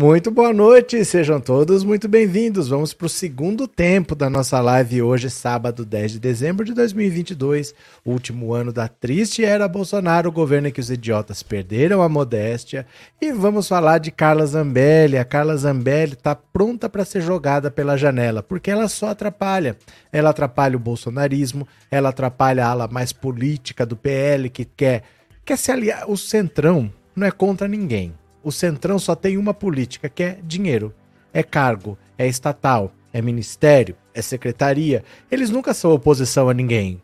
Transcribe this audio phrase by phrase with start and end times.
[0.00, 2.68] Muito boa noite, sejam todos muito bem-vindos.
[2.68, 7.74] Vamos para o segundo tempo da nossa live hoje, sábado 10 de dezembro de 2022,
[8.06, 12.86] último ano da triste era Bolsonaro, o governo em que os idiotas perderam a modéstia.
[13.20, 15.18] E vamos falar de Carla Zambelli.
[15.18, 19.76] A Carla Zambelli está pronta para ser jogada pela janela, porque ela só atrapalha.
[20.12, 25.02] Ela atrapalha o bolsonarismo, ela atrapalha a ala mais política do PL que quer,
[25.44, 26.08] quer se aliar.
[26.08, 30.94] O Centrão não é contra ninguém o Centrão só tem uma política, que é dinheiro.
[31.32, 35.04] É cargo, é estatal, é ministério, é secretaria.
[35.30, 37.00] Eles nunca são oposição a ninguém.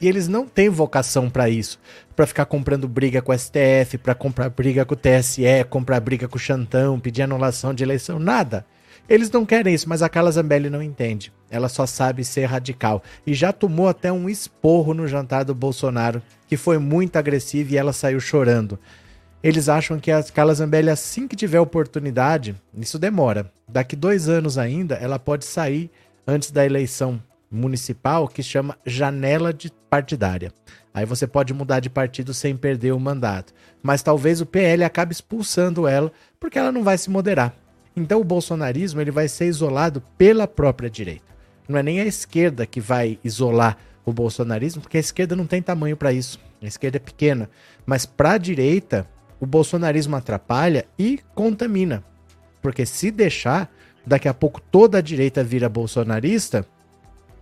[0.00, 1.80] E eles não têm vocação para isso,
[2.14, 6.28] para ficar comprando briga com o STF, para comprar briga com o TSE, comprar briga
[6.28, 8.64] com o Chantão, pedir anulação de eleição, nada.
[9.08, 11.32] Eles não querem isso, mas a Carla Zambelli não entende.
[11.50, 16.22] Ela só sabe ser radical e já tomou até um esporro no jantar do Bolsonaro,
[16.46, 18.78] que foi muito agressivo e ela saiu chorando.
[19.42, 23.50] Eles acham que a Carla Zambelli, assim que tiver oportunidade, isso demora.
[23.68, 25.90] Daqui dois anos ainda, ela pode sair
[26.26, 30.52] antes da eleição municipal, que chama janela de partidária.
[30.92, 33.54] Aí você pode mudar de partido sem perder o mandato.
[33.82, 37.54] Mas talvez o PL acabe expulsando ela, porque ela não vai se moderar.
[37.96, 41.24] Então o bolsonarismo ele vai ser isolado pela própria direita.
[41.68, 45.62] Não é nem a esquerda que vai isolar o bolsonarismo, porque a esquerda não tem
[45.62, 46.40] tamanho para isso.
[46.60, 47.48] A esquerda é pequena.
[47.86, 49.06] Mas para a direita,
[49.40, 52.02] o bolsonarismo atrapalha e contamina.
[52.60, 53.70] Porque se deixar,
[54.06, 56.66] daqui a pouco toda a direita vira bolsonarista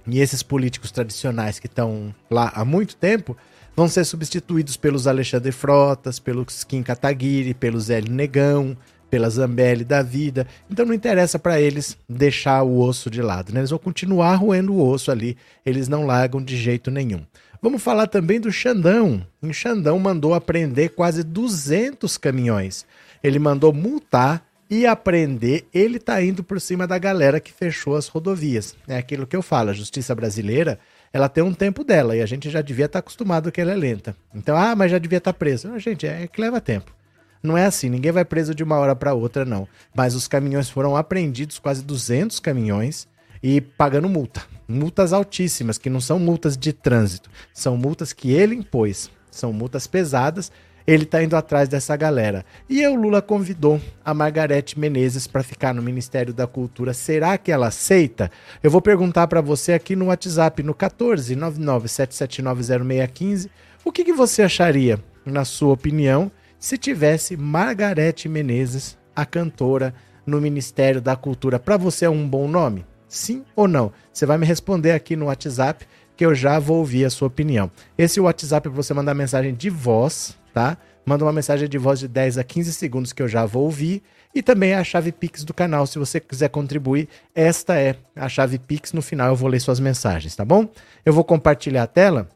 [0.06, 3.36] e esses políticos tradicionais que estão lá há muito tempo
[3.74, 8.76] vão ser substituídos pelos Alexandre Frotas, pelos Kim Kataguiri, pelos Hélio Negão,
[9.10, 10.46] pela Zambelli da vida.
[10.70, 13.60] Então não interessa para eles deixar o osso de lado, né?
[13.60, 17.22] Eles vão continuar roendo o osso ali, eles não largam de jeito nenhum.
[17.60, 19.26] Vamos falar também do Xandão.
[19.42, 22.84] Em Xandão mandou apreender quase 200 caminhões.
[23.22, 25.66] Ele mandou multar e aprender.
[25.72, 28.76] Ele tá indo por cima da galera que fechou as rodovias.
[28.86, 30.78] É aquilo que eu falo, a justiça brasileira,
[31.12, 33.72] ela tem um tempo dela e a gente já devia estar tá acostumado que ela
[33.72, 34.16] é lenta.
[34.34, 35.68] Então, ah, mas já devia estar tá preso.
[35.68, 36.94] Não, gente, é que leva tempo.
[37.42, 39.68] Não é assim, ninguém vai preso de uma hora para outra, não.
[39.94, 43.06] Mas os caminhões foram apreendidos, quase 200 caminhões,
[43.42, 48.54] e pagando multa multas altíssimas, que não são multas de trânsito, são multas que ele
[48.54, 50.50] impôs, são multas pesadas.
[50.86, 52.46] Ele está indo atrás dessa galera.
[52.70, 56.94] E o Lula convidou a Margarete Menezes para ficar no Ministério da Cultura.
[56.94, 58.30] Será que ela aceita?
[58.62, 63.50] Eu vou perguntar para você aqui no WhatsApp no 14 997790615.
[63.84, 69.92] O que, que você acharia, na sua opinião, se tivesse Margarete Menezes, a cantora,
[70.24, 71.58] no Ministério da Cultura?
[71.58, 72.86] Para você é um bom nome?
[73.16, 73.92] Sim ou não?
[74.12, 77.70] Você vai me responder aqui no WhatsApp que eu já vou ouvir a sua opinião.
[77.96, 80.76] Esse é WhatsApp para você mandar mensagem de voz, tá?
[81.04, 84.02] Manda uma mensagem de voz de 10 a 15 segundos que eu já vou ouvir.
[84.34, 85.86] E também é a chave Pix do canal.
[85.86, 88.92] Se você quiser contribuir, esta é a chave Pix.
[88.92, 90.68] No final eu vou ler suas mensagens, tá bom?
[91.04, 92.28] Eu vou compartilhar a tela.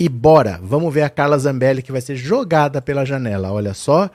[0.00, 0.58] E bora!
[0.62, 3.52] Vamos ver a Carla Zambelli que vai ser jogada pela janela.
[3.52, 4.10] Olha só.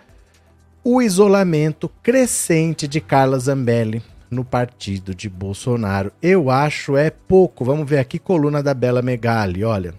[0.84, 6.12] O isolamento crescente de Carla Zambelli no partido de Bolsonaro.
[6.22, 7.66] Eu acho é pouco.
[7.66, 9.94] Vamos ver aqui, coluna da Bela Megali, olha.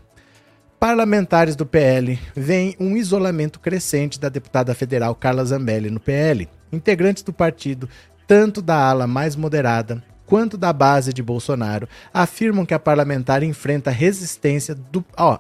[0.81, 6.49] Parlamentares do PL veem um isolamento crescente da deputada federal Carla Zambelli no PL.
[6.73, 7.89] Integrantes do partido,
[8.27, 13.91] tanto da ala mais moderada quanto da base de Bolsonaro, afirmam que a parlamentar enfrenta
[13.91, 15.39] resistência do, ó,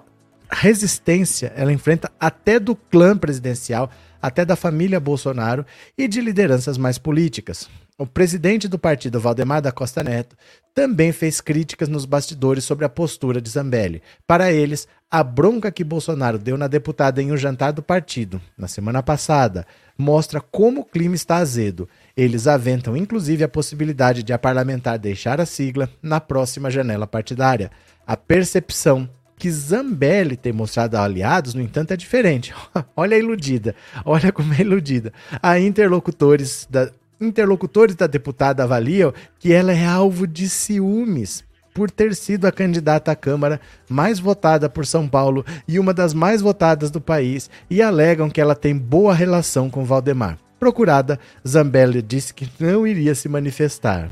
[0.50, 3.90] resistência, ela enfrenta até do clã presidencial,
[4.20, 5.64] até da família Bolsonaro
[5.96, 7.68] e de lideranças mais políticas.
[8.02, 10.36] O presidente do partido, Valdemar da Costa Neto,
[10.74, 14.02] também fez críticas nos bastidores sobre a postura de Zambelli.
[14.26, 18.66] Para eles, a bronca que Bolsonaro deu na deputada em um jantar do partido, na
[18.66, 19.64] semana passada,
[19.96, 21.88] mostra como o clima está azedo.
[22.16, 27.70] Eles aventam inclusive a possibilidade de a parlamentar deixar a sigla na próxima janela partidária.
[28.04, 32.52] A percepção que Zambelli tem mostrado a aliados, no entanto, é diferente.
[32.96, 35.12] olha a iludida, olha como é iludida.
[35.40, 36.90] Há interlocutores da,
[37.22, 43.10] interlocutores da deputada avaliam que ela é alvo de ciúmes por ter sido a candidata
[43.10, 47.80] à Câmara mais votada por São Paulo e uma das mais votadas do país e
[47.80, 50.38] alegam que ela tem boa relação com Valdemar.
[50.58, 54.10] Procurada, Zambelli disse que não iria se manifestar.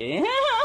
[0.00, 0.55] É?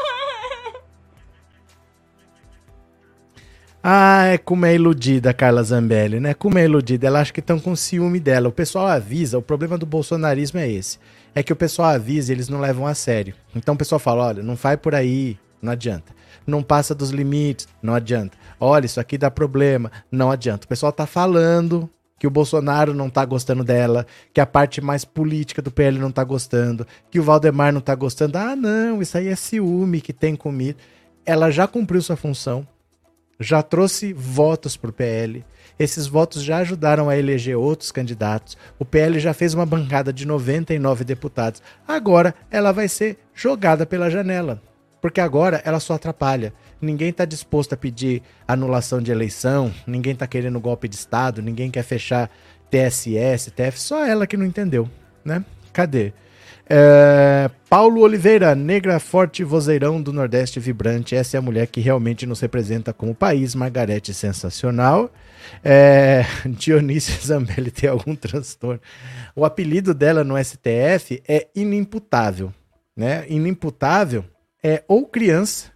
[3.84, 6.34] Ah, é como é iludida Carla Zambelli, né?
[6.34, 7.08] Como é iludida.
[7.08, 8.48] Ela acha que estão com ciúme dela.
[8.48, 11.00] O pessoal avisa, o problema do bolsonarismo é esse.
[11.34, 13.34] É que o pessoal avisa e eles não levam a sério.
[13.56, 16.12] Então o pessoal fala: olha, não vai por aí, não adianta.
[16.46, 18.38] Não passa dos limites, não adianta.
[18.60, 20.64] Olha, isso aqui dá problema, não adianta.
[20.64, 21.90] O pessoal tá falando
[22.20, 26.12] que o Bolsonaro não tá gostando dela, que a parte mais política do PL não
[26.12, 28.38] tá gostando, que o Valdemar não tá gostando.
[28.38, 30.78] Ah, não, isso aí é ciúme que tem comigo.
[31.26, 32.66] Ela já cumpriu sua função,
[33.38, 35.44] já trouxe votos pro PL.
[35.78, 38.56] Esses votos já ajudaram a eleger outros candidatos.
[38.78, 41.62] O PL já fez uma bancada de 99 deputados.
[41.86, 44.62] Agora ela vai ser jogada pela janela,
[45.00, 46.52] porque agora ela só atrapalha.
[46.80, 51.70] Ninguém está disposto a pedir anulação de eleição, ninguém está querendo golpe de Estado, ninguém
[51.70, 52.30] quer fechar
[52.70, 54.88] TSS, TF, só ela que não entendeu,
[55.24, 55.44] né?
[55.72, 56.12] Cadê?
[56.68, 61.14] É, Paulo Oliveira, negra forte vozeirão do Nordeste vibrante.
[61.14, 63.54] Essa é a mulher que realmente nos representa como país.
[63.54, 65.10] Margarete sensacional.
[65.64, 68.80] É, Dionísio Zambelli tem algum transtorno.
[69.34, 72.52] O apelido dela no STF é inimputável.
[72.96, 73.24] Né?
[73.28, 74.24] Inimputável
[74.62, 75.72] é ou criança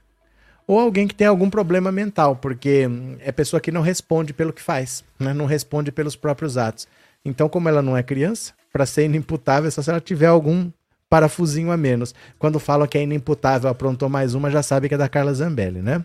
[0.66, 2.88] ou alguém que tem algum problema mental, porque
[3.20, 5.32] é pessoa que não responde pelo que faz, né?
[5.32, 6.88] não responde pelos próprios atos.
[7.24, 10.70] Então, como ela não é criança, para ser inimputável, é só se ela tiver algum
[11.08, 12.14] parafusinho a menos.
[12.38, 15.80] Quando falam que é inimputável, aprontou mais uma, já sabe que é da Carla Zambelli,
[15.80, 16.04] né?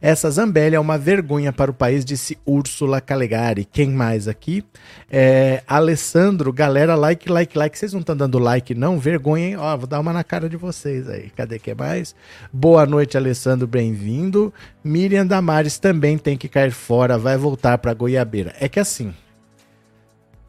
[0.00, 3.66] Essa Zambelli é uma vergonha para o país, disse Úrsula Calegari.
[3.66, 4.64] Quem mais aqui?
[5.10, 7.78] É, Alessandro, galera, like, like, like.
[7.78, 8.98] Vocês não estão dando like, não?
[8.98, 9.56] Vergonha, hein?
[9.58, 11.28] Ó, vou dar uma na cara de vocês aí.
[11.36, 12.16] Cadê que mais?
[12.50, 14.52] Boa noite, Alessandro, bem-vindo.
[14.82, 18.54] Miriam Damares também tem que cair fora, vai voltar para Goiabeira.
[18.58, 19.12] É que assim,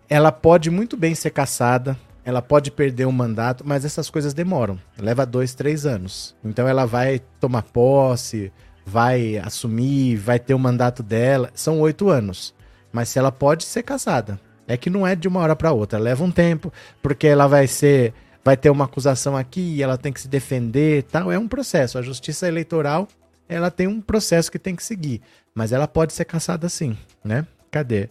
[0.09, 4.79] ela pode muito bem ser caçada, ela pode perder um mandato, mas essas coisas demoram.
[4.97, 6.35] Leva dois, três anos.
[6.43, 8.51] Então ela vai tomar posse,
[8.85, 11.49] vai assumir, vai ter o mandato dela.
[11.53, 12.53] São oito anos.
[12.91, 14.39] Mas se ela pode ser casada.
[14.65, 15.99] É que não é de uma hora para outra.
[15.99, 16.71] Leva um tempo,
[17.01, 18.13] porque ela vai ser.
[18.45, 21.31] Vai ter uma acusação aqui, ela tem que se defender tal.
[21.31, 21.97] É um processo.
[21.97, 23.07] A justiça eleitoral,
[23.47, 25.21] ela tem um processo que tem que seguir.
[25.53, 27.45] Mas ela pode ser caçada sim, né?
[27.71, 28.09] Cadê?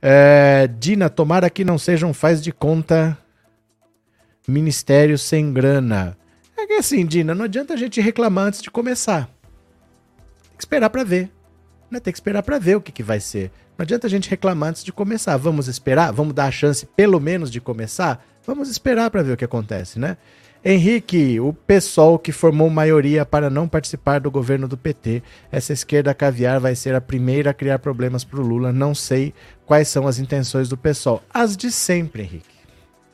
[0.00, 3.16] É, Dina, tomara que não seja um faz de conta
[4.46, 6.16] ministério sem grana.
[6.56, 9.30] É que assim, Dina, não adianta a gente reclamar antes de começar
[10.58, 11.30] que esperar para ver.
[11.90, 12.00] Né?
[12.00, 13.50] Tem que esperar para ver o que, que vai ser.
[13.78, 15.36] Não adianta a gente reclamar antes de começar.
[15.36, 16.12] Vamos esperar?
[16.12, 18.26] Vamos dar a chance, pelo menos, de começar?
[18.44, 20.16] Vamos esperar para ver o que acontece, né?
[20.64, 25.22] Henrique, o PSOL que formou maioria para não participar do governo do PT.
[25.52, 28.72] Essa esquerda caviar vai ser a primeira a criar problemas para o Lula.
[28.72, 29.32] Não sei
[29.64, 31.22] quais são as intenções do PSOL.
[31.32, 32.58] As de sempre, Henrique.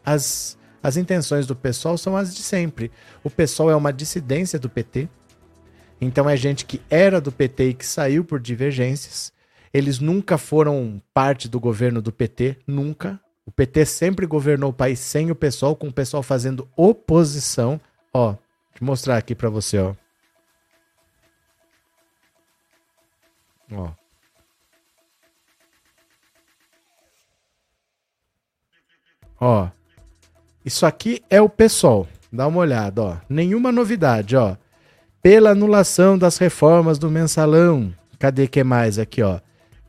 [0.05, 2.91] As, as intenções do PSOL são as de sempre.
[3.23, 5.07] O PSOL é uma dissidência do PT.
[6.01, 9.33] Então é gente que era do PT e que saiu por divergências.
[9.73, 13.21] Eles nunca foram parte do governo do PT, nunca.
[13.47, 17.81] O PT sempre governou o país sem o pessoal, com o pessoal fazendo oposição.
[18.13, 19.95] Ó, deixa eu mostrar aqui para você, ó.
[23.73, 23.91] Ó.
[29.41, 29.69] Ó.
[30.65, 32.07] Isso aqui é o pessoal.
[32.33, 33.17] Dá uma olhada, ó.
[33.29, 34.57] Nenhuma novidade, ó
[35.25, 37.95] pela anulação das reformas do mensalão.
[38.19, 39.41] Cadê que mais aqui, ó?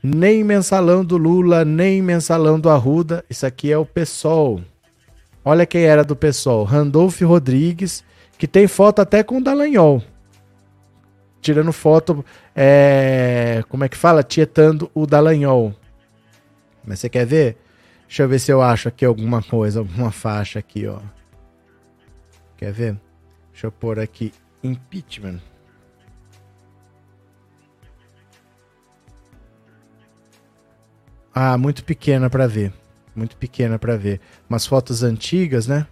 [0.08, 3.26] Nem mensalão do Lula, nem mensalão do Arruda.
[3.28, 4.62] Isso aqui é o PSOL.
[5.44, 6.64] Olha quem era do PSOL.
[6.64, 8.04] Randolfo Rodrigues,
[8.38, 10.04] que tem foto até com o Dallagnol.
[11.42, 12.24] Tirando foto,
[12.56, 13.64] é...
[13.68, 14.22] como é que fala?
[14.22, 15.74] Tietando o Dallagnol.
[16.86, 17.58] Mas você quer ver?
[18.08, 21.00] Deixa eu ver se eu acho aqui alguma coisa, alguma faixa aqui, ó.
[22.58, 22.96] Quer ver?
[23.52, 24.32] Deixa eu pôr aqui
[24.64, 25.40] Impeachment.
[31.38, 32.72] Ah, muito pequena para ver.
[33.14, 34.22] Muito pequena para ver.
[34.50, 35.86] Umas fotos antigas, né?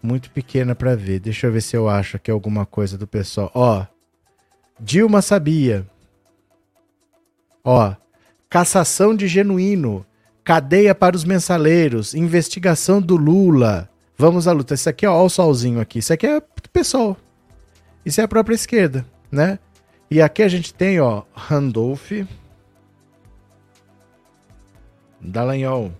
[0.00, 1.18] Muito pequena para ver.
[1.18, 3.50] Deixa eu ver se eu acho aqui alguma coisa do pessoal.
[3.52, 3.84] Ó.
[4.78, 5.84] Dilma sabia.
[7.64, 7.92] Ó.
[8.48, 10.06] Cassação de genuíno.
[10.44, 12.14] Cadeia para os mensaleiros.
[12.14, 13.90] Investigação do Lula.
[14.16, 14.74] Vamos à luta.
[14.74, 15.98] Isso aqui, ó, ó o solzinho aqui.
[15.98, 16.40] Isso aqui é
[16.72, 17.16] pessoal.
[18.06, 19.58] Isso é a própria esquerda, né?
[20.08, 22.12] E aqui a gente tem, ó, Randolph,
[25.20, 25.92] Dallagnol.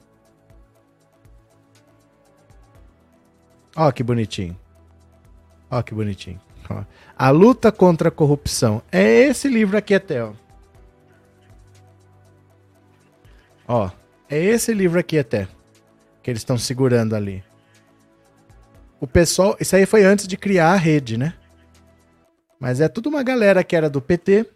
[3.76, 4.58] Ó que bonitinho.
[5.70, 6.40] Ó que bonitinho.
[6.70, 6.84] Ó.
[7.16, 8.82] A luta contra a corrupção.
[8.90, 10.32] É esse livro aqui até, ó.
[13.66, 13.90] Ó,
[14.28, 15.46] é esse livro aqui até.
[16.22, 17.44] Que eles estão segurando ali.
[19.00, 21.34] O pessoal, isso aí foi antes de criar a rede, né?
[22.58, 24.46] Mas é tudo uma galera que era do PT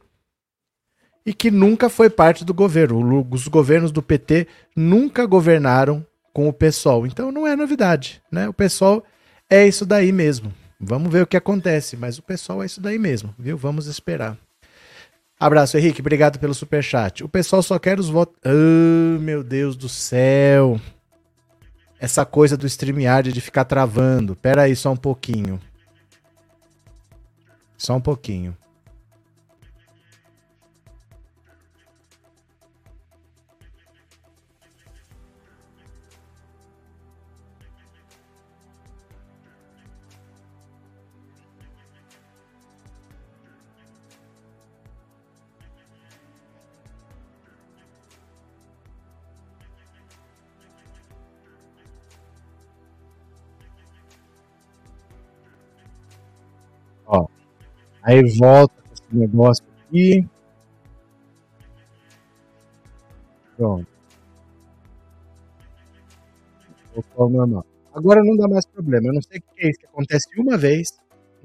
[1.24, 3.26] e que nunca foi parte do governo.
[3.30, 7.06] Os governos do PT nunca governaram com o PSOL.
[7.06, 8.48] Então não é novidade, né?
[8.48, 9.04] O PSOL
[9.48, 10.52] é isso daí mesmo.
[10.80, 13.56] Vamos ver o que acontece, mas o PSOL é isso daí mesmo, viu?
[13.56, 14.36] Vamos esperar.
[15.42, 16.00] Abraço, Henrique.
[16.00, 17.24] Obrigado pelo superchat.
[17.24, 18.36] O pessoal só quer os votos.
[18.44, 20.80] Oh, meu Deus do céu.
[21.98, 24.36] Essa coisa do StreamYard de ficar travando.
[24.36, 25.60] Pera aí só um pouquinho.
[27.76, 28.56] Só um pouquinho.
[58.02, 60.26] Aí volta com esse negócio aqui.
[63.56, 63.86] Pronto.
[67.94, 69.08] Agora não dá mais problema.
[69.08, 70.88] Eu não sei o que é isso que acontece uma vez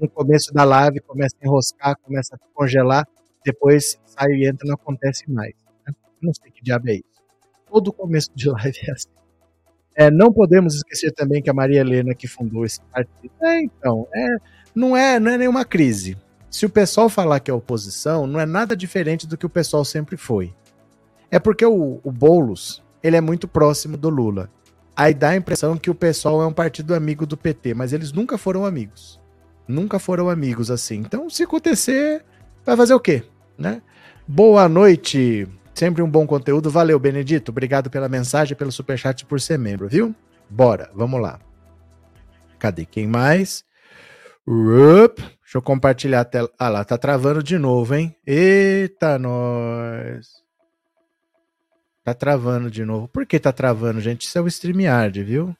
[0.00, 3.06] no começo da live, começa a enroscar, começa a congelar,
[3.44, 5.54] depois sai e entra, não acontece mais.
[5.86, 5.94] Né?
[6.22, 7.22] Não sei que diabo é isso.
[7.70, 9.08] Todo começo de live é assim.
[9.94, 13.32] É, não podemos esquecer também que a Maria Helena que fundou esse partido.
[13.42, 14.28] É, então, é,
[14.74, 16.16] não é, não é nenhuma crise.
[16.50, 19.84] Se o pessoal falar que é oposição, não é nada diferente do que o pessoal
[19.84, 20.54] sempre foi.
[21.30, 24.50] É porque o, o Boulos, ele é muito próximo do Lula.
[24.96, 28.12] Aí dá a impressão que o pessoal é um partido amigo do PT, mas eles
[28.12, 29.20] nunca foram amigos.
[29.66, 30.96] Nunca foram amigos assim.
[30.96, 32.24] Então, se acontecer,
[32.64, 33.22] vai fazer o quê,
[33.56, 33.82] né?
[34.26, 35.46] Boa noite.
[35.74, 36.70] Sempre um bom conteúdo.
[36.70, 37.50] Valeu, Benedito.
[37.50, 40.14] Obrigado pela mensagem, pelo superchat por ser membro, viu?
[40.50, 41.38] Bora, vamos lá.
[42.58, 43.64] Cadê quem mais?
[44.46, 45.20] Rup.
[45.48, 46.50] Deixa eu compartilhar a tela.
[46.58, 48.14] Ah lá, tá travando de novo, hein?
[48.26, 50.44] Eita, nós.
[52.04, 53.08] Tá travando de novo.
[53.08, 54.26] Por que tá travando, gente?
[54.26, 55.56] Isso é o StreamYard, viu?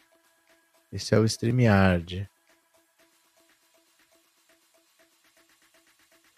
[0.93, 2.29] Esse é o StreamYard.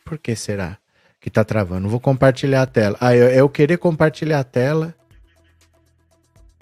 [0.04, 0.78] Por que será
[1.21, 1.88] que tá travando?
[1.88, 2.97] Vou compartilhar a tela.
[3.00, 4.95] Ah, eu, eu querer compartilhar a tela.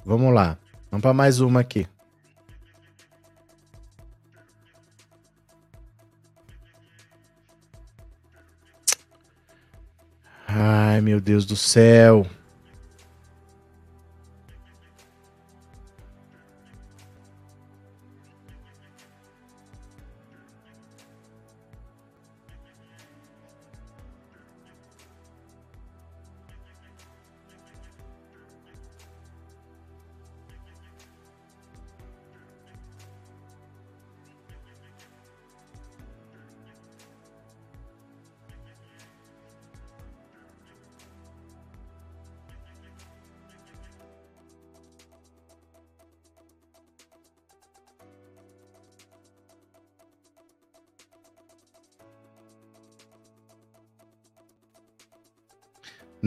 [0.07, 0.57] Vamos lá.
[0.91, 1.87] Vamos para mais uma aqui.
[10.61, 12.27] Ai, meu Deus do céu.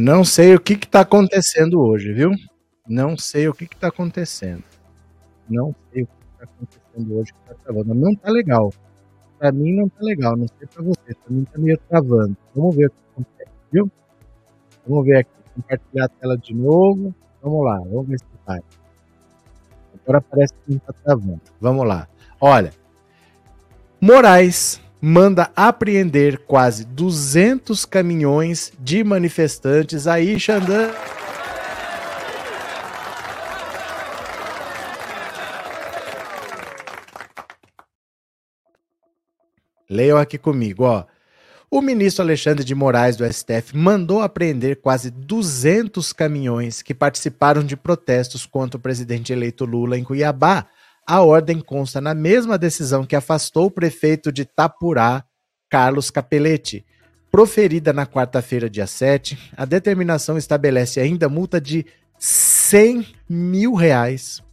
[0.01, 2.31] Não sei o que está acontecendo hoje, viu?
[2.87, 4.63] Não sei o que está acontecendo.
[5.47, 7.93] Não sei o que está acontecendo hoje que tá travando.
[7.93, 8.73] Não tá legal.
[9.37, 10.35] Para mim não tá legal.
[10.35, 11.13] Não sei para você.
[11.13, 12.35] Para mim tá meio travando.
[12.55, 13.91] Vamos ver o que acontece, viu?
[14.87, 15.29] Vamos ver aqui.
[15.53, 17.13] Compartilhar a tela de novo.
[17.43, 17.77] Vamos lá.
[17.77, 18.59] Vamos ver se vai.
[20.03, 21.41] Agora parece que não tá travando.
[21.59, 22.07] Vamos lá.
[22.39, 22.73] Olha.
[24.01, 30.91] Moraes manda apreender quase 200 caminhões de manifestantes aí, Xandan.
[39.89, 41.03] Leiam aqui comigo, ó.
[41.69, 47.75] O ministro Alexandre de Moraes do STF mandou apreender quase 200 caminhões que participaram de
[47.75, 50.67] protestos contra o presidente eleito Lula em Cuiabá
[51.07, 55.23] a ordem consta na mesma decisão que afastou o prefeito de Tapurá,
[55.69, 56.85] Carlos Capelletti.
[57.31, 61.85] Proferida na quarta-feira, dia 7, a determinação estabelece ainda multa de
[62.19, 64.43] 100 mil reais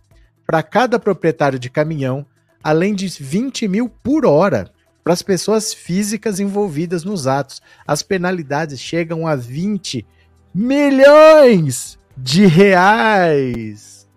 [0.47, 2.25] para cada proprietário de caminhão,
[2.63, 4.71] além de 20 mil por hora
[5.05, 7.61] para as pessoas físicas envolvidas nos atos.
[7.87, 10.07] As penalidades chegam a 20
[10.55, 14.09] milhões de reais.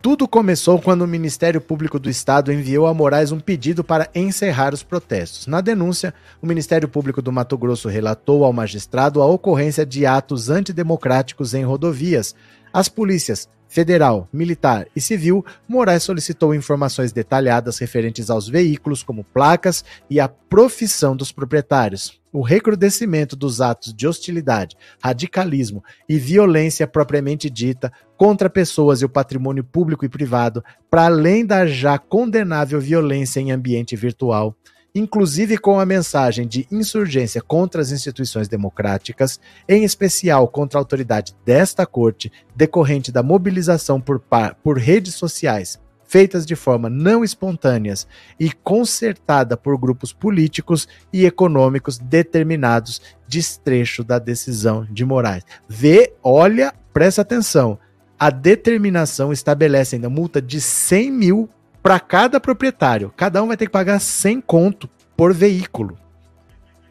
[0.00, 4.72] Tudo começou quando o Ministério Público do Estado enviou a Moraes um pedido para encerrar
[4.72, 5.48] os protestos.
[5.48, 10.50] Na denúncia, o Ministério Público do Mato Grosso relatou ao magistrado a ocorrência de atos
[10.50, 12.32] antidemocráticos em rodovias.
[12.72, 19.84] As polícias federal, militar e civil, Moraes solicitou informações detalhadas referentes aos veículos, como placas
[20.08, 22.17] e a profissão dos proprietários.
[22.32, 29.08] O recrudescimento dos atos de hostilidade, radicalismo e violência propriamente dita contra pessoas e o
[29.08, 34.54] patrimônio público e privado, para além da já condenável violência em ambiente virtual,
[34.94, 41.34] inclusive com a mensagem de insurgência contra as instituições democráticas, em especial contra a autoridade
[41.46, 44.22] desta corte, decorrente da mobilização por,
[44.62, 45.78] por redes sociais
[46.08, 48.08] feitas de forma não espontâneas
[48.40, 55.44] e concertada por grupos políticos e econômicos determinados, destrecho da decisão de Moraes.
[55.68, 57.78] Vê, olha, presta atenção.
[58.18, 61.48] A determinação estabelece ainda multa de 100 mil
[61.82, 63.12] para cada proprietário.
[63.16, 65.96] Cada um vai ter que pagar 100 conto por veículo.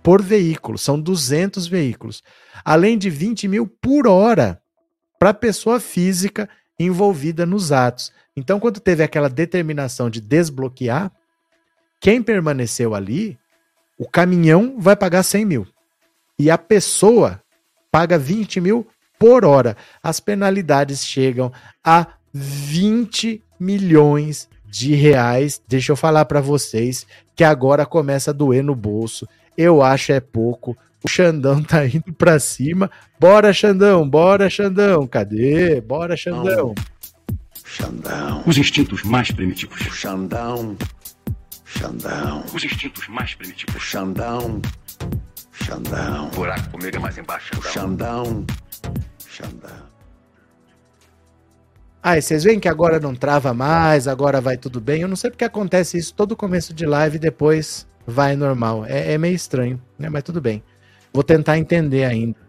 [0.01, 0.77] Por veículo.
[0.77, 2.23] São 200 veículos.
[2.63, 4.61] Além de 20 mil por hora
[5.19, 6.47] para pessoa física
[6.79, 8.11] envolvida nos atos.
[8.35, 11.11] Então, quando teve aquela determinação de desbloquear,
[11.99, 13.37] quem permaneceu ali,
[13.97, 15.67] o caminhão vai pagar 100 mil.
[16.37, 17.41] E a pessoa
[17.91, 19.75] paga 20 mil por hora.
[20.03, 21.51] As penalidades chegam
[21.83, 25.59] a 20 milhões de reais.
[25.67, 29.27] Deixa eu falar para vocês que agora começa a doer no bolso.
[29.57, 30.77] Eu acho é pouco.
[31.03, 32.91] O Xandão tá indo para cima.
[33.19, 35.07] Bora, Xandão, bora, Xandão.
[35.07, 35.81] Cadê?
[35.81, 36.75] Bora, Xandão.
[37.65, 38.43] Xandão.
[38.45, 39.79] Os instintos mais primitivos.
[39.79, 40.77] Xandão.
[41.65, 42.43] Xandão.
[42.53, 43.81] Os instintos mais primitivos.
[43.81, 44.61] Xandão.
[45.51, 46.29] Xandão.
[46.29, 47.51] buraco comigo é mais embaixo.
[47.61, 48.45] Xandão.
[49.27, 49.87] Xandão.
[52.01, 55.01] Ah, vocês veem que agora não trava mais, agora vai tudo bem.
[55.01, 58.85] Eu não sei porque acontece isso todo começo de live e depois vai normal.
[58.85, 60.09] É, é meio estranho, né?
[60.09, 60.63] Mas tudo bem.
[61.13, 62.47] Vou tentar entender ainda.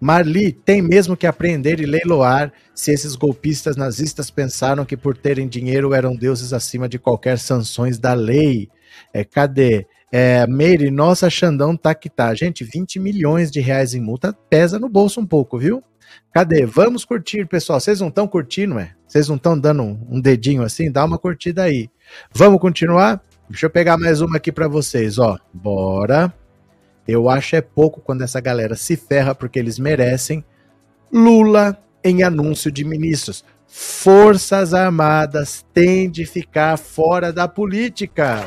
[0.00, 5.48] Marli tem mesmo que aprender e leiloar se esses golpistas nazistas pensaram que por terem
[5.48, 8.68] dinheiro eram deuses acima de qualquer sanções da lei.
[9.12, 9.86] É, cadê?
[10.10, 12.32] É, Meire, nossa Xandão tá que tá.
[12.32, 15.82] Gente, 20 milhões de reais em multa pesa no bolso um pouco, viu?
[16.32, 16.64] Cadê?
[16.64, 17.80] Vamos curtir, pessoal.
[17.80, 18.92] Vocês não estão curtindo, é?
[19.06, 20.90] Vocês não estão dando um, um, dedinho assim?
[20.90, 21.90] Dá uma curtida aí.
[22.32, 23.20] Vamos continuar?
[23.50, 25.38] Deixa eu pegar mais uma aqui para vocês, ó.
[25.52, 26.32] Bora.
[27.06, 30.44] Eu acho é pouco quando essa galera se ferra porque eles merecem.
[31.10, 33.42] Lula em anúncio de ministros.
[33.66, 38.44] Forças Armadas têm de ficar fora da política.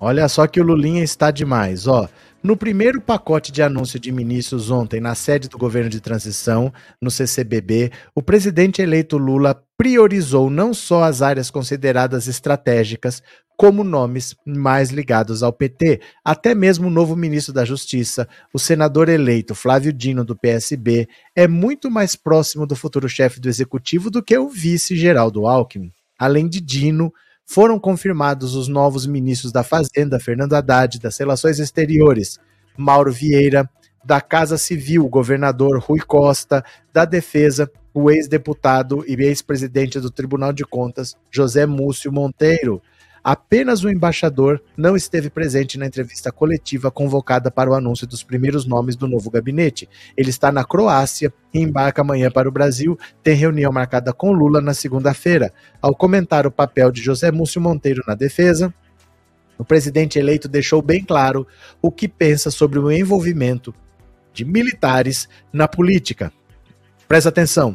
[0.00, 2.08] Olha só que o Lulinha está demais, ó.
[2.44, 7.10] No primeiro pacote de anúncio de ministros ontem, na sede do governo de transição, no
[7.10, 13.22] CCBB, o presidente eleito Lula priorizou não só as áreas consideradas estratégicas,
[13.56, 16.02] como nomes mais ligados ao PT.
[16.22, 21.48] Até mesmo o novo ministro da Justiça, o senador eleito Flávio Dino, do PSB, é
[21.48, 25.90] muito mais próximo do futuro chefe do executivo do que o vice Geraldo Alckmin.
[26.18, 27.10] Além de Dino,
[27.46, 32.38] foram confirmados os novos ministros da Fazenda, Fernando Haddad, das Relações Exteriores,
[32.76, 33.68] Mauro Vieira,
[34.04, 40.64] da Casa Civil, governador Rui Costa, da Defesa, o ex-deputado e ex-presidente do Tribunal de
[40.64, 42.82] Contas, José Múcio Monteiro,
[43.24, 48.66] Apenas o embaixador não esteve presente na entrevista coletiva convocada para o anúncio dos primeiros
[48.66, 49.88] nomes do novo gabinete.
[50.14, 52.98] Ele está na Croácia e embarca amanhã para o Brasil.
[53.22, 55.50] Tem reunião marcada com Lula na segunda-feira.
[55.80, 58.74] Ao comentar o papel de José Múcio Monteiro na defesa,
[59.56, 61.46] o presidente eleito deixou bem claro
[61.80, 63.74] o que pensa sobre o envolvimento
[64.34, 66.30] de militares na política.
[67.08, 67.74] Presta atenção.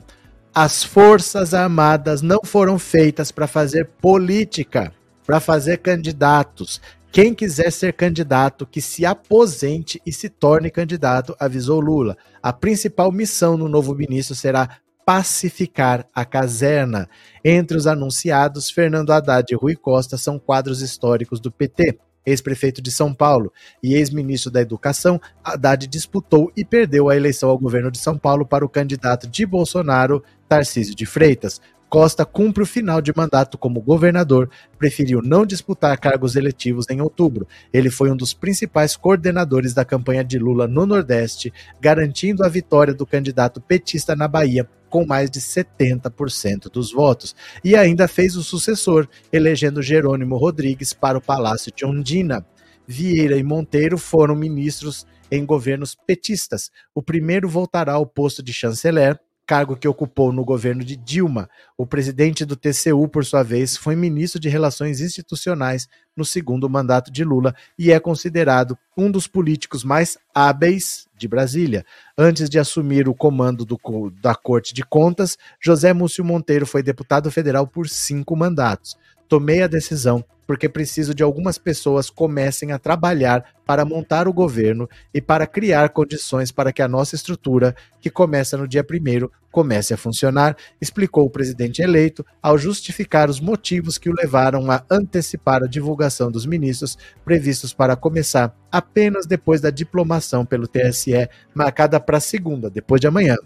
[0.53, 4.93] As Forças Armadas não foram feitas para fazer política
[5.29, 6.81] para fazer candidatos.
[7.11, 12.17] Quem quiser ser candidato, que se aposente e se torne candidato, avisou Lula.
[12.41, 17.07] A principal missão no novo ministro será pacificar a caserna.
[17.45, 21.99] Entre os anunciados, Fernando Haddad e Rui Costa são quadros históricos do PT.
[22.25, 27.57] Ex-prefeito de São Paulo e ex-ministro da Educação, Haddad disputou e perdeu a eleição ao
[27.59, 31.61] governo de São Paulo para o candidato de Bolsonaro, Tarcísio de Freitas.
[31.89, 34.47] Costa cumpre o final de mandato como governador,
[34.77, 37.47] preferiu não disputar cargos eletivos em outubro.
[37.73, 42.93] Ele foi um dos principais coordenadores da campanha de Lula no Nordeste, garantindo a vitória
[42.93, 47.35] do candidato petista na Bahia, com mais de 70% dos votos.
[47.63, 52.45] E ainda fez o sucessor, elegendo Jerônimo Rodrigues para o Palácio de Ondina.
[52.87, 56.69] Vieira e Monteiro foram ministros em governos petistas.
[56.93, 61.49] O primeiro voltará ao posto de chanceler cargo que ocupou no governo de Dilma.
[61.75, 67.11] O presidente do TCU, por sua vez, foi ministro de Relações Institucionais no segundo mandato
[67.11, 71.83] de Lula e é considerado um dos políticos mais hábeis de Brasília.
[72.15, 73.79] Antes de assumir o comando do,
[74.21, 78.95] da Corte de Contas, José Múcio Monteiro foi deputado federal por cinco mandatos.
[79.27, 84.89] Tomei a decisão porque preciso de algumas pessoas comecem a trabalhar para montar o governo
[85.13, 89.93] e para criar condições para que a nossa estrutura, que começa no dia primeiro, comece
[89.93, 95.61] a funcionar, explicou o presidente eleito ao justificar os motivos que o levaram a antecipar
[95.61, 102.19] a divulgação dos ministros previstos para começar apenas depois da diplomação pelo TSE, marcada para
[102.19, 103.37] segunda, depois de amanhã.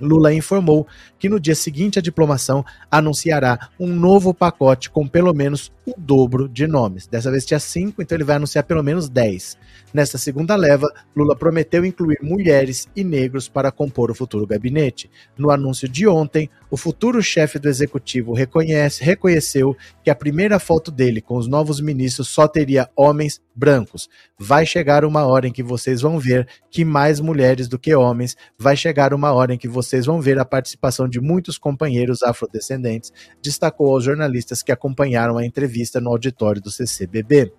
[0.00, 0.86] Lula informou
[1.18, 6.48] que no dia seguinte à diplomação anunciará um novo pacote com pelo menos o dobro
[6.48, 7.06] de nomes.
[7.06, 9.56] Dessa vez tinha cinco, então ele vai anunciar pelo menos dez.
[9.92, 15.10] Nesta segunda leva, Lula prometeu incluir mulheres e negros para compor o futuro gabinete.
[15.36, 20.90] No anúncio de ontem, o futuro chefe do executivo reconhece, reconheceu que a primeira foto
[20.90, 24.08] dele com os novos ministros só teria homens brancos.
[24.38, 28.36] Vai chegar uma hora em que vocês vão ver que mais mulheres do que homens,
[28.56, 33.12] vai chegar uma hora em que vocês vão ver a participação de muitos companheiros afrodescendentes,
[33.42, 37.52] destacou aos jornalistas que acompanharam a entrevista no auditório do CCBB.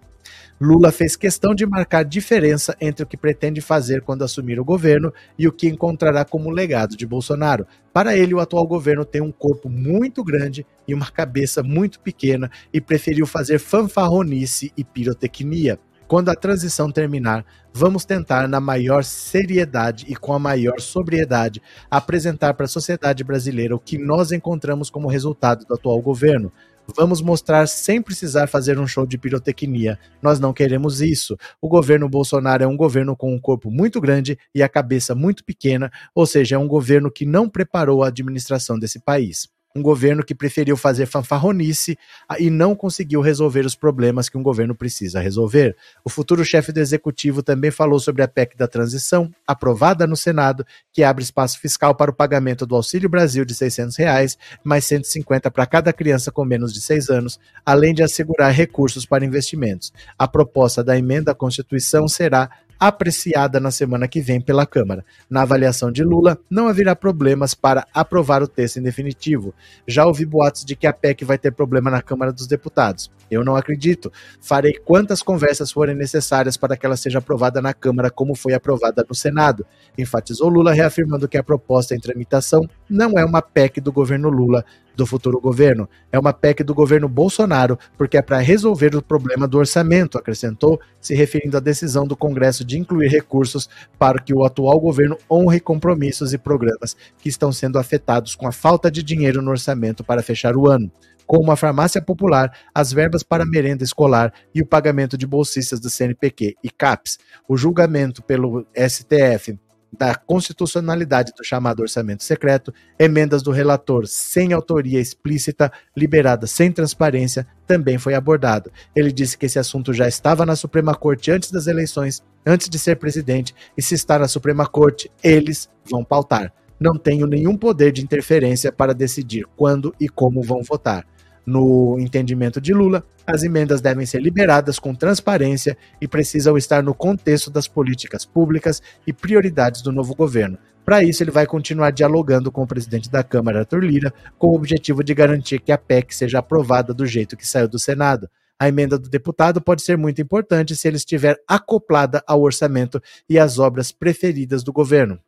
[0.63, 5.11] Lula fez questão de marcar diferença entre o que pretende fazer quando assumir o governo
[5.35, 7.65] e o que encontrará como legado de Bolsonaro.
[7.91, 12.47] Para ele, o atual governo tem um corpo muito grande e uma cabeça muito pequena
[12.71, 15.79] e preferiu fazer fanfarronice e pirotecnia.
[16.07, 17.43] Quando a transição terminar,
[17.73, 23.75] vamos tentar, na maior seriedade e com a maior sobriedade, apresentar para a sociedade brasileira
[23.75, 26.51] o que nós encontramos como resultado do atual governo.
[26.95, 29.97] Vamos mostrar sem precisar fazer um show de pirotecnia.
[30.21, 31.37] Nós não queremos isso.
[31.61, 35.43] O governo Bolsonaro é um governo com um corpo muito grande e a cabeça muito
[35.43, 40.23] pequena, ou seja, é um governo que não preparou a administração desse país um governo
[40.23, 45.19] que preferiu fazer fanfarronice ah, e não conseguiu resolver os problemas que um governo precisa
[45.19, 45.75] resolver.
[46.03, 50.65] O futuro chefe do executivo também falou sobre a PEC da transição, aprovada no Senado,
[50.91, 55.49] que abre espaço fiscal para o pagamento do Auxílio Brasil de 600 reais, mais 150
[55.49, 59.93] para cada criança com menos de 6 anos, além de assegurar recursos para investimentos.
[60.17, 62.49] A proposta da emenda à Constituição será
[62.81, 65.05] apreciada na semana que vem pela Câmara.
[65.29, 69.53] Na avaliação de Lula, não haverá problemas para aprovar o texto em definitivo.
[69.87, 73.11] Já ouvi boatos de que a PEC vai ter problema na Câmara dos Deputados.
[73.29, 74.11] Eu não acredito.
[74.41, 79.05] Farei quantas conversas forem necessárias para que ela seja aprovada na Câmara como foi aprovada
[79.07, 79.63] no Senado,
[79.95, 84.65] enfatizou Lula, reafirmando que a proposta em tramitação não é uma PEC do governo Lula,
[84.95, 85.87] do futuro governo.
[86.11, 90.79] É uma PEC do governo Bolsonaro, porque é para resolver o problema do orçamento, acrescentou,
[90.99, 95.61] se referindo à decisão do Congresso de incluir recursos para que o atual governo honre
[95.61, 100.21] compromissos e programas que estão sendo afetados com a falta de dinheiro no orçamento para
[100.21, 100.91] fechar o ano
[101.25, 105.89] como a farmácia popular, as verbas para merenda escolar e o pagamento de bolsistas do
[105.89, 107.19] CNPq e CAPES.
[107.47, 109.57] O julgamento pelo STF
[109.91, 117.45] da constitucionalidade do chamado orçamento secreto, emendas do relator sem autoria explícita, liberadas sem transparência,
[117.67, 118.71] também foi abordado.
[118.95, 122.79] Ele disse que esse assunto já estava na Suprema Corte antes das eleições, antes de
[122.79, 126.53] ser presidente, e se está na Suprema Corte, eles vão pautar.
[126.79, 131.05] Não tenho nenhum poder de interferência para decidir quando e como vão votar.
[131.51, 136.93] No entendimento de Lula, as emendas devem ser liberadas com transparência e precisam estar no
[136.93, 140.57] contexto das políticas públicas e prioridades do novo governo.
[140.85, 144.55] Para isso, ele vai continuar dialogando com o presidente da Câmara, Arthur Lira, com o
[144.55, 148.29] objetivo de garantir que a PEC seja aprovada do jeito que saiu do Senado.
[148.57, 153.37] A emenda do deputado pode ser muito importante se ele estiver acoplada ao orçamento e
[153.37, 155.19] às obras preferidas do governo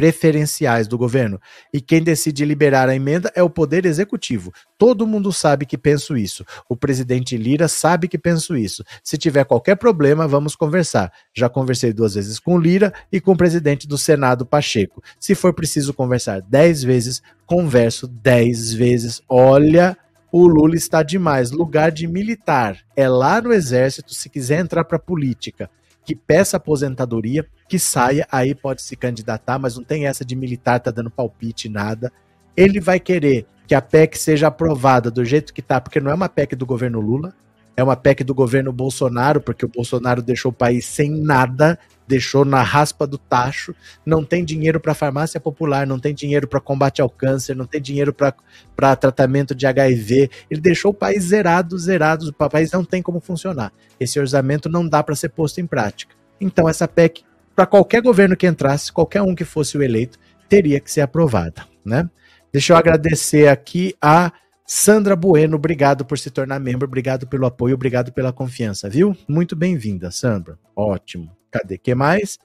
[0.00, 1.38] preferenciais do governo.
[1.70, 4.50] E quem decide liberar a emenda é o Poder Executivo.
[4.78, 6.42] Todo mundo sabe que penso isso.
[6.70, 8.82] O presidente Lira sabe que penso isso.
[9.04, 11.12] Se tiver qualquer problema, vamos conversar.
[11.36, 15.02] Já conversei duas vezes com Lira e com o presidente do Senado, Pacheco.
[15.18, 19.20] Se for preciso conversar dez vezes, converso dez vezes.
[19.28, 19.94] Olha.
[20.32, 21.50] O Lula está demais.
[21.50, 22.78] Lugar de militar.
[22.96, 24.14] É lá no exército.
[24.14, 25.68] Se quiser entrar para política,
[26.04, 30.80] que peça aposentadoria, que saia, aí pode se candidatar, mas não tem essa de militar
[30.80, 32.12] tá dando palpite, nada.
[32.56, 36.14] Ele vai querer que a PEC seja aprovada do jeito que tá, porque não é
[36.14, 37.32] uma PEC do governo Lula,
[37.76, 41.78] é uma PEC do governo Bolsonaro, porque o Bolsonaro deixou o país sem nada,
[42.10, 43.72] deixou na raspa do tacho,
[44.04, 47.80] não tem dinheiro para farmácia popular, não tem dinheiro para combate ao câncer, não tem
[47.80, 50.28] dinheiro para tratamento de HIV.
[50.50, 53.72] Ele deixou o país zerado, zerado, o país não tem como funcionar.
[54.00, 56.12] Esse orçamento não dá para ser posto em prática.
[56.40, 57.22] Então essa PEC,
[57.54, 60.18] para qualquer governo que entrasse, qualquer um que fosse o eleito,
[60.48, 62.10] teria que ser aprovada, né?
[62.52, 64.32] Deixa eu agradecer aqui a
[64.66, 69.16] Sandra Bueno, obrigado por se tornar membro, obrigado pelo apoio, obrigado pela confiança, viu?
[69.28, 70.58] Muito bem-vinda, Sandra.
[70.74, 71.39] Ótimo.
[71.50, 71.76] Cadê?
[71.76, 72.38] que mais?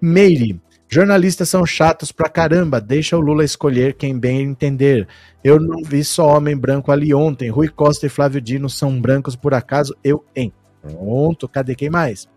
[0.00, 5.06] Meire, jornalistas são chatos pra caramba, deixa o Lula escolher quem bem entender.
[5.44, 9.36] Eu não vi só homem branco ali ontem, Rui Costa e Flávio Dino são brancos
[9.36, 10.52] por acaso, eu em.
[10.82, 12.28] Pronto, cadê quem mais?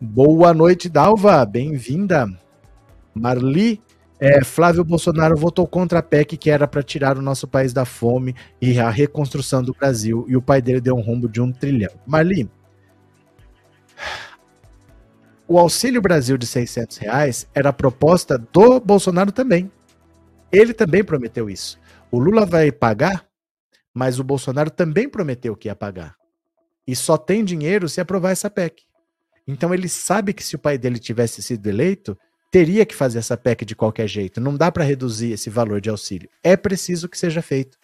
[0.00, 2.26] Boa noite, Dalva, bem-vinda.
[3.14, 3.82] Marli,
[4.20, 7.86] é, Flávio Bolsonaro votou contra a PEC que era para tirar o nosso país da
[7.86, 11.50] fome e a reconstrução do Brasil, e o pai dele deu um rombo de um
[11.50, 11.92] trilhão.
[12.06, 12.48] Marli,
[15.50, 19.68] o Auxílio Brasil de 600 reais era a proposta do Bolsonaro também.
[20.52, 21.76] Ele também prometeu isso.
[22.08, 23.26] O Lula vai pagar,
[23.92, 26.14] mas o Bolsonaro também prometeu que ia pagar.
[26.86, 28.84] E só tem dinheiro se aprovar essa PEC.
[29.44, 32.16] Então ele sabe que se o pai dele tivesse sido eleito,
[32.52, 34.40] teria que fazer essa PEC de qualquer jeito.
[34.40, 36.30] Não dá para reduzir esse valor de auxílio.
[36.44, 37.76] É preciso que seja feito.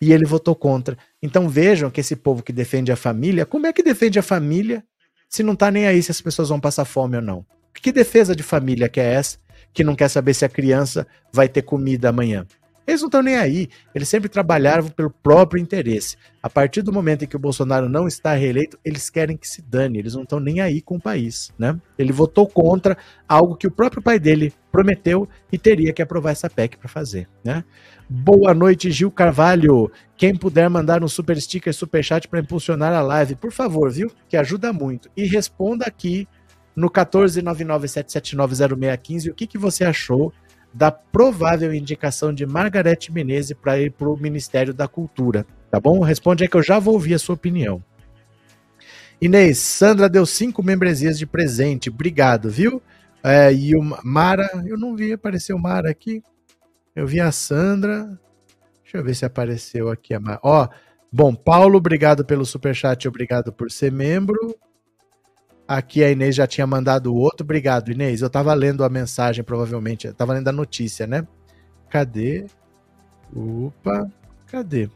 [0.00, 0.96] E ele votou contra.
[1.20, 4.84] Então vejam que esse povo que defende a família, como é que defende a família
[5.28, 7.44] se não tá nem aí se as pessoas vão passar fome ou não.
[7.74, 9.38] Que defesa de família que é essa
[9.72, 12.46] que não quer saber se a criança vai ter comida amanhã?
[12.88, 13.68] Eles não estão nem aí.
[13.94, 16.16] Eles sempre trabalharam pelo próprio interesse.
[16.42, 19.60] A partir do momento em que o Bolsonaro não está reeleito, eles querem que se
[19.60, 19.98] dane.
[19.98, 21.78] Eles não estão nem aí com o país, né?
[21.98, 22.96] Ele votou contra
[23.28, 27.28] algo que o próprio pai dele prometeu e teria que aprovar essa PEC para fazer,
[27.44, 27.62] né?
[28.08, 29.92] Boa noite, Gil Carvalho.
[30.16, 34.10] Quem puder mandar um super sticker, super chat para impulsionar a live, por favor, viu?
[34.30, 35.10] Que ajuda muito.
[35.14, 36.26] E responda aqui
[36.74, 40.32] no 14997790615 o que, que você achou
[40.72, 46.00] da provável indicação de Margarete Menezes para ir para o Ministério da Cultura, tá bom?
[46.00, 47.82] Responde aí que eu já vou ouvir a sua opinião.
[49.20, 52.80] Inês, Sandra deu cinco membresias de presente, obrigado, viu?
[53.22, 56.22] É, e o Mara, eu não vi aparecer o Mara aqui.
[56.94, 58.18] Eu vi a Sandra.
[58.82, 60.38] Deixa eu ver se apareceu aqui a Mara.
[60.42, 60.68] Ó,
[61.12, 64.56] bom, Paulo, obrigado pelo superchat, obrigado por ser membro.
[65.68, 67.44] Aqui a Inês já tinha mandado outro.
[67.44, 68.22] Obrigado, Inês.
[68.22, 70.06] Eu tava lendo a mensagem, provavelmente.
[70.06, 71.28] Eu tava lendo a notícia, né?
[71.90, 72.46] Cadê?
[73.36, 74.10] Opa,
[74.46, 74.88] cadê?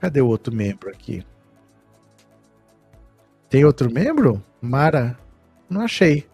[0.00, 1.24] Cadê o outro membro aqui?
[3.48, 4.42] Tem outro membro?
[4.60, 5.16] Mara?
[5.70, 6.26] Não achei.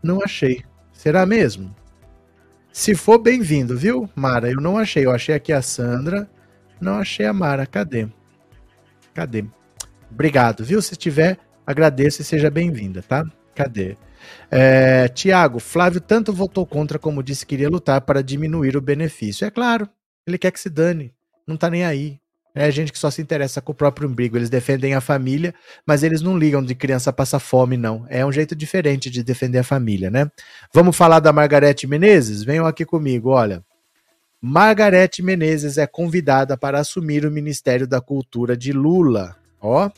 [0.00, 0.64] Não achei.
[0.92, 1.74] Será mesmo?
[2.72, 4.48] Se for, bem-vindo, viu, Mara?
[4.48, 5.04] Eu não achei.
[5.04, 6.30] Eu achei aqui a Sandra.
[6.80, 7.66] Não achei a Mara.
[7.66, 8.08] Cadê?
[9.12, 9.44] Cadê?
[10.10, 10.80] Obrigado, viu?
[10.80, 13.24] Se tiver, agradeço e seja bem-vinda, tá?
[13.54, 13.96] Cadê?
[14.50, 19.44] É, Tiago, Flávio tanto votou contra como disse que iria lutar para diminuir o benefício.
[19.46, 19.88] É claro,
[20.26, 21.12] ele quer que se dane.
[21.46, 22.20] Não tá nem aí.
[22.54, 24.36] É gente que só se interessa com o próprio umbigo.
[24.36, 25.54] Eles defendem a família,
[25.86, 28.04] mas eles não ligam de criança passar fome, não.
[28.10, 30.30] É um jeito diferente de defender a família, né?
[30.72, 32.42] Vamos falar da Margarete Menezes?
[32.42, 33.64] Venham aqui comigo, olha.
[34.40, 39.34] Margarete Menezes é convidada para assumir o Ministério da Cultura de Lula.
[39.60, 39.88] Ó,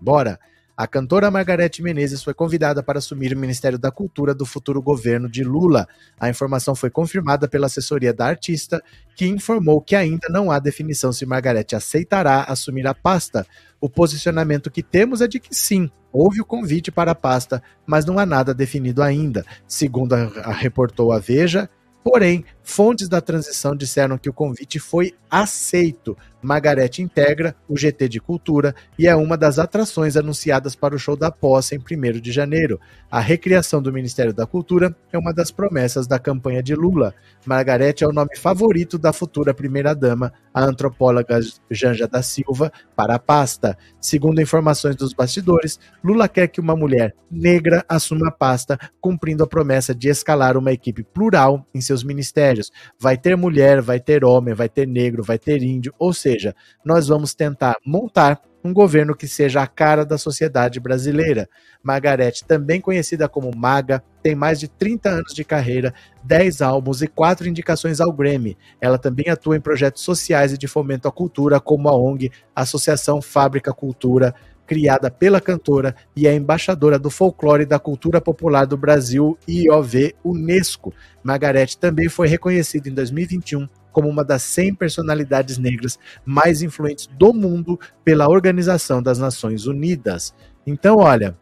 [0.00, 0.38] bora.
[0.80, 5.28] A cantora Margarete Menezes foi convidada para assumir o Ministério da Cultura do futuro governo
[5.28, 5.86] de Lula.
[6.18, 8.82] A informação foi confirmada pela assessoria da artista,
[9.14, 13.46] que informou que ainda não há definição se Margarete aceitará assumir a pasta.
[13.78, 18.06] O posicionamento que temos é de que sim, houve o convite para a pasta, mas
[18.06, 19.44] não há nada definido ainda.
[19.68, 21.68] Segundo a, a reportou a Veja,
[22.02, 26.16] Porém, fontes da transição disseram que o convite foi aceito.
[26.42, 31.14] Margarete integra o GT de Cultura e é uma das atrações anunciadas para o show
[31.14, 32.80] da posse em 1 de janeiro.
[33.10, 37.14] A recriação do Ministério da Cultura é uma das promessas da campanha de Lula.
[37.44, 43.18] Margarete é o nome favorito da futura primeira-dama, a antropóloga Janja da Silva, para a
[43.18, 43.76] pasta.
[44.00, 49.46] Segundo informações dos bastidores, Lula quer que uma mulher negra assuma a pasta, cumprindo a
[49.46, 52.59] promessa de escalar uma equipe plural em seus ministérios.
[52.98, 57.08] Vai ter mulher, vai ter homem, vai ter negro, vai ter índio, ou seja, nós
[57.08, 61.48] vamos tentar montar um governo que seja a cara da sociedade brasileira.
[61.82, 67.06] Margarete, também conhecida como Maga, tem mais de 30 anos de carreira, 10 álbuns e
[67.06, 68.56] 4 indicações ao Grammy.
[68.80, 73.22] Ela também atua em projetos sociais e de fomento à cultura, como a ONG Associação
[73.22, 74.34] Fábrica Cultura,
[74.70, 80.14] criada pela cantora e é embaixadora do folclore e da cultura popular do Brasil IOV
[80.22, 80.94] Unesco.
[81.24, 87.34] Margarete também foi reconhecida em 2021 como uma das 100 personalidades negras mais influentes do
[87.34, 90.32] mundo pela Organização das Nações Unidas.
[90.64, 91.36] Então, olha,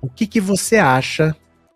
[0.00, 1.34] o que, que você acha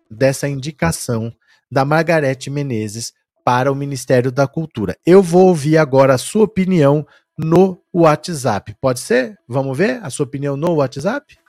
[0.09, 1.33] dessa indicação
[1.69, 3.11] da Margarete Menezes
[3.43, 4.95] para o Ministério da Cultura?
[5.05, 7.05] Eu vou ouvir agora a sua opinião
[7.37, 8.75] no WhatsApp.
[8.79, 9.37] Pode ser?
[9.47, 11.39] Vamos ver a sua opinião no WhatsApp?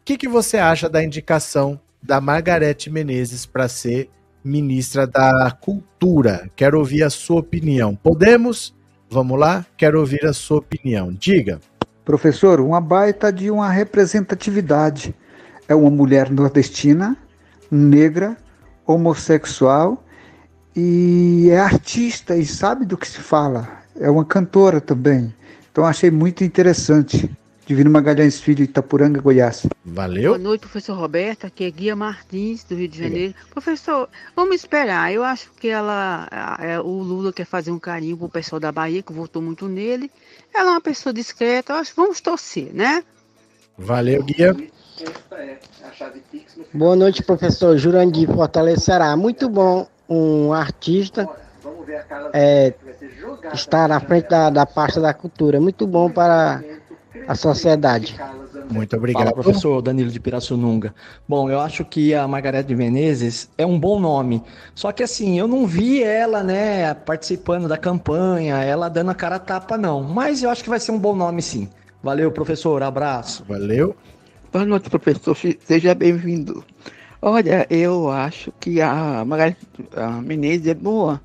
[0.00, 4.10] O que, que você acha da indicação da Margarete Menezes para ser
[4.44, 6.50] ministra da Cultura?
[6.56, 7.94] Quero ouvir a sua opinião.
[7.94, 8.74] Podemos?
[9.10, 9.64] Vamos lá?
[9.76, 11.12] Quero ouvir a sua opinião.
[11.12, 11.60] Diga.
[12.04, 15.14] Professor, uma baita de uma representatividade.
[15.68, 17.16] É uma mulher nordestina,
[17.70, 18.36] negra,
[18.86, 20.02] homossexual
[20.74, 23.68] e é artista e sabe do que se fala.
[23.98, 25.34] É uma cantora também.
[25.70, 27.30] Então achei muito interessante.
[27.68, 29.66] Divino Magalhães Filho, Itapuranga, Goiás.
[29.84, 30.30] Valeu.
[30.30, 31.46] Boa noite, professor Roberto.
[31.46, 33.34] Aqui é Guia Martins, do Rio de Janeiro.
[33.50, 35.12] Professor, vamos esperar.
[35.12, 36.26] Eu acho que ela,
[36.62, 40.10] é, o Lula quer fazer um carinho pro pessoal da Bahia, que votou muito nele.
[40.54, 41.74] Ela é uma pessoa discreta.
[41.74, 43.04] Eu acho que vamos torcer, né?
[43.76, 44.56] Valeu, Guia.
[46.72, 49.14] Boa noite, professor Jurandir Fortalecerá.
[49.14, 51.28] Muito bom um artista
[52.32, 52.72] é,
[53.52, 55.60] estar na frente da, da pasta da cultura.
[55.60, 56.62] Muito bom para
[57.28, 58.18] a sociedade.
[58.70, 59.24] Muito obrigado.
[59.24, 60.94] Fala, professor Danilo de Pirassununga.
[61.28, 64.42] Bom, eu acho que a Margarete Menezes é um bom nome.
[64.74, 69.36] Só que assim, eu não vi ela, né, participando da campanha, ela dando a cara
[69.36, 70.02] a tapa, não.
[70.02, 71.68] Mas eu acho que vai ser um bom nome, sim.
[72.02, 72.82] Valeu, professor.
[72.82, 73.44] Abraço.
[73.46, 73.94] Valeu.
[74.50, 75.36] Boa noite, professor.
[75.60, 76.64] Seja bem-vindo.
[77.20, 79.66] Olha, eu acho que a Margarete
[80.24, 81.20] Menezes é boa.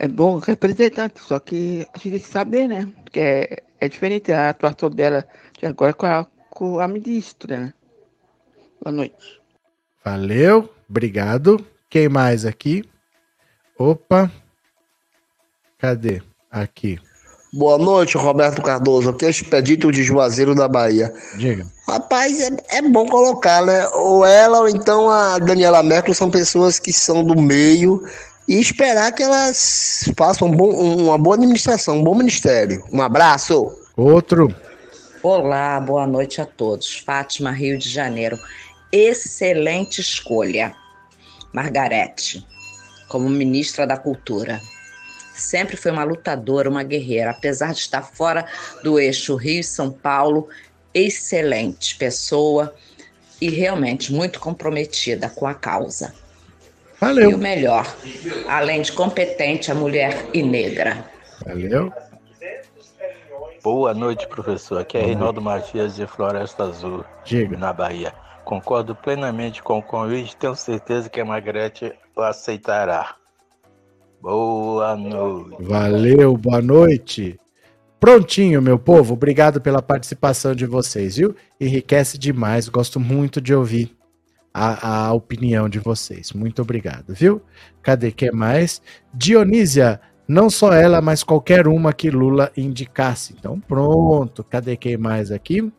[0.00, 2.88] É bom representante, só que a gente tem que saber, né?
[3.04, 5.26] Porque é, diferente a atuação dela
[5.58, 7.74] de agora com a, com a ministra, né?
[8.82, 9.40] Boa noite.
[10.04, 11.64] Valeu, obrigado.
[11.90, 12.88] Quem mais aqui?
[13.78, 14.30] Opa.
[15.78, 16.22] Cadê?
[16.50, 16.98] Aqui.
[17.52, 19.08] Boa noite, Roberto Cardoso.
[19.08, 21.12] Aqui é Expedito de Juazeiro da Bahia.
[21.36, 21.66] Diga.
[21.88, 23.88] Rapaz, é, é bom colocar, né?
[23.94, 28.02] Ou ela ou então a Daniela Merkel são pessoas que são do meio
[28.48, 32.82] e esperar que elas façam um bom, uma boa administração, um bom ministério.
[32.90, 33.70] Um abraço.
[33.94, 34.54] Outro.
[35.22, 36.98] Olá, boa noite a todos.
[36.98, 38.38] Fátima, Rio de Janeiro.
[38.90, 40.74] Excelente escolha.
[41.52, 42.46] Margarete,
[43.08, 44.58] como ministra da Cultura.
[45.34, 48.46] Sempre foi uma lutadora, uma guerreira, apesar de estar fora
[48.82, 50.48] do eixo Rio e São Paulo,
[50.94, 52.74] excelente pessoa
[53.40, 56.14] e realmente muito comprometida com a causa.
[57.00, 57.30] Valeu.
[57.30, 57.86] E o melhor,
[58.48, 61.04] além de competente, a mulher e negra.
[61.46, 61.92] Valeu.
[63.62, 64.80] Boa noite, professor.
[64.80, 67.56] Aqui é Reinaldo Matias de Floresta Azul, Diga.
[67.56, 68.12] na Bahia.
[68.44, 73.14] Concordo plenamente com o convite, tenho certeza que a Margarete o aceitará.
[74.20, 75.62] Boa noite.
[75.62, 77.38] Valeu, boa noite.
[78.00, 79.14] Prontinho, meu povo.
[79.14, 81.34] Obrigado pela participação de vocês, viu?
[81.60, 82.68] Enriquece demais.
[82.68, 83.97] Gosto muito de ouvir
[84.52, 86.32] a, a opinião de vocês.
[86.32, 87.42] Muito obrigado, viu?
[87.82, 88.82] Cadê que mais?
[89.12, 93.34] Dionísia, não só ela, mas qualquer uma que Lula indicasse.
[93.38, 94.44] Então, pronto.
[94.44, 95.72] Cadê quem mais aqui?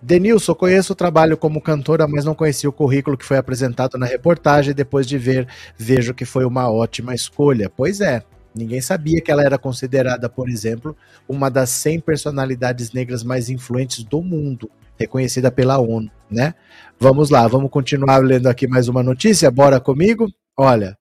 [0.00, 4.06] Denilson, conheço o trabalho como cantora, mas não conhecia o currículo que foi apresentado na
[4.06, 4.74] reportagem.
[4.74, 7.68] Depois de ver, vejo que foi uma ótima escolha.
[7.68, 8.22] Pois é,
[8.54, 10.96] ninguém sabia que ela era considerada, por exemplo,
[11.28, 16.54] uma das 100 personalidades negras mais influentes do mundo, reconhecida pela ONU, né?
[16.98, 19.50] Vamos lá, vamos continuar lendo aqui mais uma notícia.
[19.50, 20.26] Bora comigo?
[20.56, 20.98] Olha,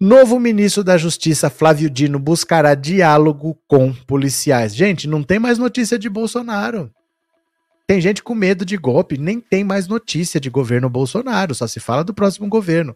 [0.00, 4.72] Novo ministro da Justiça, Flávio Dino, buscará diálogo com policiais.
[4.72, 6.88] Gente, não tem mais notícia de Bolsonaro.
[7.84, 11.80] Tem gente com medo de golpe, nem tem mais notícia de governo Bolsonaro, só se
[11.80, 12.94] fala do próximo governo.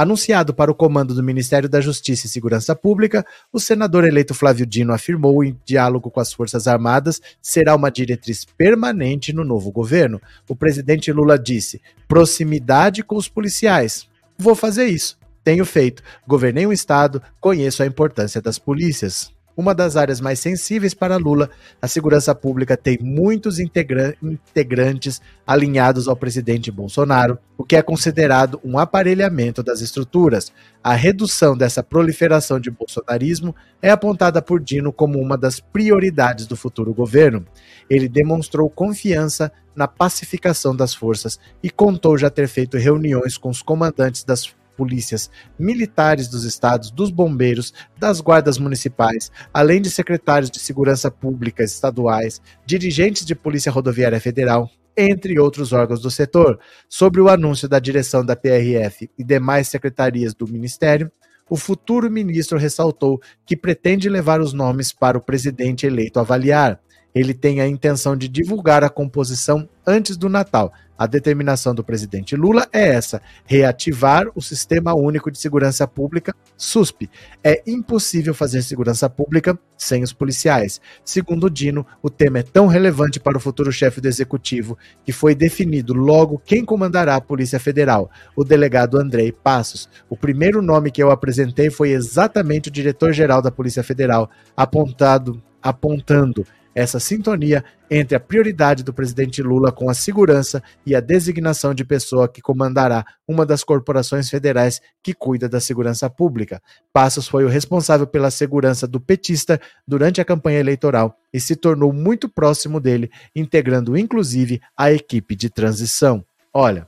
[0.00, 4.64] Anunciado para o comando do Ministério da Justiça e Segurança Pública, o senador eleito Flávio
[4.64, 10.18] Dino afirmou em diálogo com as Forças Armadas será uma diretriz permanente no novo governo.
[10.48, 14.08] O presidente Lula disse: proximidade com os policiais.
[14.38, 15.18] Vou fazer isso.
[15.44, 16.02] Tenho feito.
[16.26, 19.30] Governei um estado, conheço a importância das polícias
[19.60, 21.50] uma das áreas mais sensíveis para Lula,
[21.80, 28.58] a segurança pública tem muitos integra integrantes alinhados ao presidente Bolsonaro, o que é considerado
[28.64, 30.50] um aparelhamento das estruturas.
[30.82, 36.56] A redução dessa proliferação de bolsonarismo é apontada por Dino como uma das prioridades do
[36.56, 37.44] futuro governo.
[37.88, 43.62] Ele demonstrou confiança na pacificação das forças e contou já ter feito reuniões com os
[43.62, 50.58] comandantes das polícias militares dos estados, dos bombeiros, das guardas municipais, além de secretários de
[50.58, 56.58] segurança pública estaduais, dirigentes de Polícia Rodoviária Federal, entre outros órgãos do setor.
[56.88, 61.12] Sobre o anúncio da direção da PRF e demais secretarias do Ministério,
[61.46, 66.80] o futuro ministro ressaltou que pretende levar os nomes para o presidente eleito avaliar.
[67.14, 70.72] Ele tem a intenção de divulgar a composição antes do Natal.
[70.96, 77.08] A determinação do presidente Lula é essa: reativar o Sistema Único de Segurança Pública, SUSP.
[77.42, 80.78] É impossível fazer segurança pública sem os policiais.
[81.02, 85.34] Segundo Dino, o tema é tão relevante para o futuro chefe do executivo que foi
[85.34, 89.88] definido logo quem comandará a Polícia Federal, o delegado Andrei Passos.
[90.06, 96.46] O primeiro nome que eu apresentei foi exatamente o diretor-geral da Polícia Federal, apontado apontando
[96.74, 101.84] essa sintonia entre a prioridade do presidente Lula com a segurança e a designação de
[101.84, 106.62] pessoa que comandará uma das corporações federais que cuida da segurança pública.
[106.92, 111.92] Passos foi o responsável pela segurança do petista durante a campanha eleitoral e se tornou
[111.92, 116.24] muito próximo dele, integrando inclusive a equipe de transição.
[116.52, 116.86] Olha,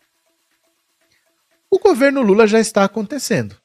[1.70, 3.61] o governo Lula já está acontecendo.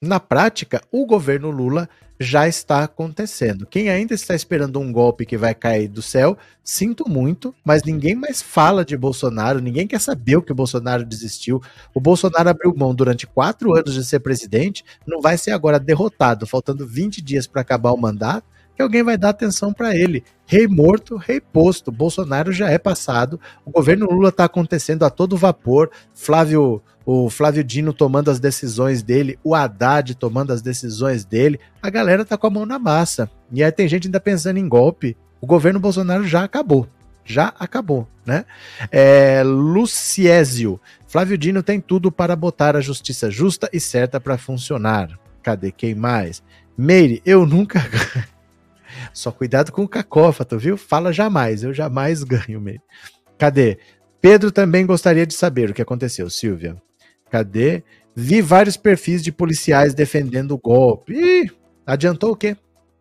[0.00, 1.88] Na prática, o governo Lula
[2.20, 3.66] já está acontecendo.
[3.66, 8.14] Quem ainda está esperando um golpe que vai cair do céu, sinto muito, mas ninguém
[8.14, 11.60] mais fala de Bolsonaro, ninguém quer saber o que o Bolsonaro desistiu.
[11.92, 16.46] O Bolsonaro abriu mão durante quatro anos de ser presidente, não vai ser agora derrotado,
[16.46, 18.46] faltando 20 dias para acabar o mandato,
[18.76, 20.22] que alguém vai dar atenção para ele.
[20.46, 21.90] Rei morto, rei posto.
[21.90, 23.40] Bolsonaro já é passado.
[23.64, 25.90] O governo Lula está acontecendo a todo vapor.
[26.14, 26.80] Flávio
[27.10, 32.22] o Flávio Dino tomando as decisões dele, o Haddad tomando as decisões dele, a galera
[32.22, 33.30] tá com a mão na massa.
[33.50, 35.16] E aí tem gente ainda pensando em golpe.
[35.40, 36.86] O governo Bolsonaro já acabou.
[37.24, 38.44] Já acabou, né?
[38.92, 40.78] É, Luciésio.
[41.06, 45.18] Flávio Dino tem tudo para botar a justiça justa e certa para funcionar.
[45.42, 46.42] Cadê quem mais?
[46.76, 47.80] Meire, eu nunca.
[49.14, 50.76] Só cuidado com o cacófato, viu?
[50.76, 52.82] Fala jamais, eu jamais ganho, Meire.
[53.38, 53.78] Cadê?
[54.20, 56.76] Pedro também gostaria de saber o que aconteceu, Silvia.
[57.30, 57.82] Cadê?
[58.14, 61.14] Vi vários perfis de policiais defendendo o golpe.
[61.14, 61.50] Ih,
[61.86, 62.56] adiantou o quê?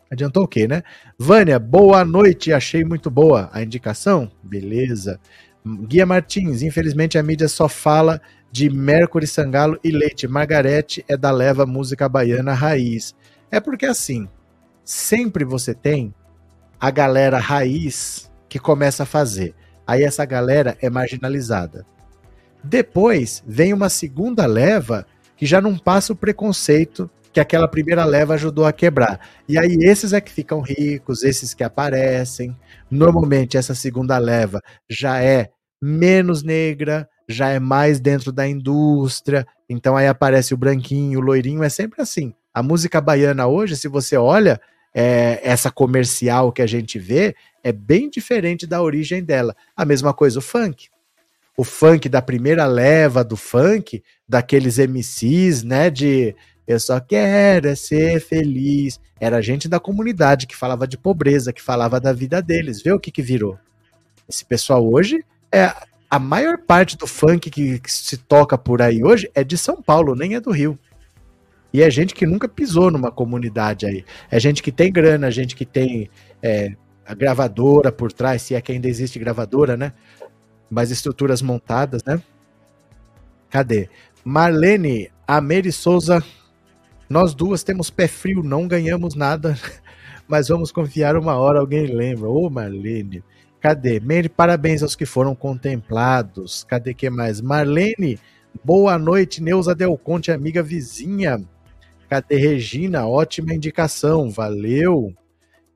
[0.10, 0.84] Adiantou o quê, né?
[1.18, 2.54] Vânia, boa noite.
[2.54, 4.32] Achei muito boa a indicação.
[4.42, 5.20] Beleza.
[5.66, 8.22] Guia Martins, infelizmente a mídia só fala
[8.52, 10.28] de Mercury Sangalo e Leite.
[10.28, 13.14] Margarete é da leva música baiana raiz.
[13.52, 14.28] É porque assim,
[14.84, 16.14] sempre você tem
[16.80, 19.54] a galera raiz que começa a fazer.
[19.86, 21.86] Aí essa galera é marginalizada.
[22.64, 25.06] Depois vem uma segunda leva
[25.36, 29.20] que já não passa o preconceito que aquela primeira leva ajudou a quebrar.
[29.48, 32.58] E aí esses é que ficam ricos, esses que aparecem.
[32.90, 39.46] Normalmente essa segunda leva já é menos negra, já é mais dentro da indústria.
[39.70, 42.34] Então aí aparece o branquinho, o loirinho, é sempre assim.
[42.52, 44.60] A música baiana hoje, se você olha,
[44.92, 49.56] é, essa comercial que a gente vê, é bem diferente da origem dela.
[49.76, 50.88] A mesma coisa o funk
[51.58, 56.36] o funk da primeira leva do funk, daqueles MCs, né, de
[56.68, 59.00] eu só quero é ser feliz.
[59.20, 62.82] Era gente da comunidade que falava de pobreza, que falava da vida deles.
[62.82, 63.58] Vê o que que virou.
[64.30, 65.74] Esse pessoal hoje é
[66.10, 69.82] a maior parte do funk que, que se toca por aí hoje é de São
[69.82, 70.78] Paulo, nem é do Rio.
[71.74, 74.06] E é gente que nunca pisou numa comunidade aí.
[74.30, 76.10] É gente que tem grana, gente que tem
[76.42, 76.74] é,
[77.06, 79.94] a gravadora por trás, se é que ainda existe gravadora, né?
[80.70, 82.22] Mais estruturas montadas, né?
[83.50, 83.90] Cadê?
[84.24, 86.24] Marlene, a Mary Souza,
[87.10, 89.58] nós duas temos pé frio, não ganhamos nada,
[90.28, 92.30] mas vamos confiar uma hora, alguém lembra.
[92.30, 93.24] Ô, Marlene,
[93.62, 94.00] cadê?
[94.00, 96.66] Mary, parabéns aos que foram contemplados.
[96.66, 97.40] Cadê que mais?
[97.40, 98.20] Marlene,
[98.64, 101.42] boa noite, Neuza Del Conte, amiga vizinha.
[102.10, 103.08] Cadê Regina?
[103.08, 105.14] Ótima indicação, valeu.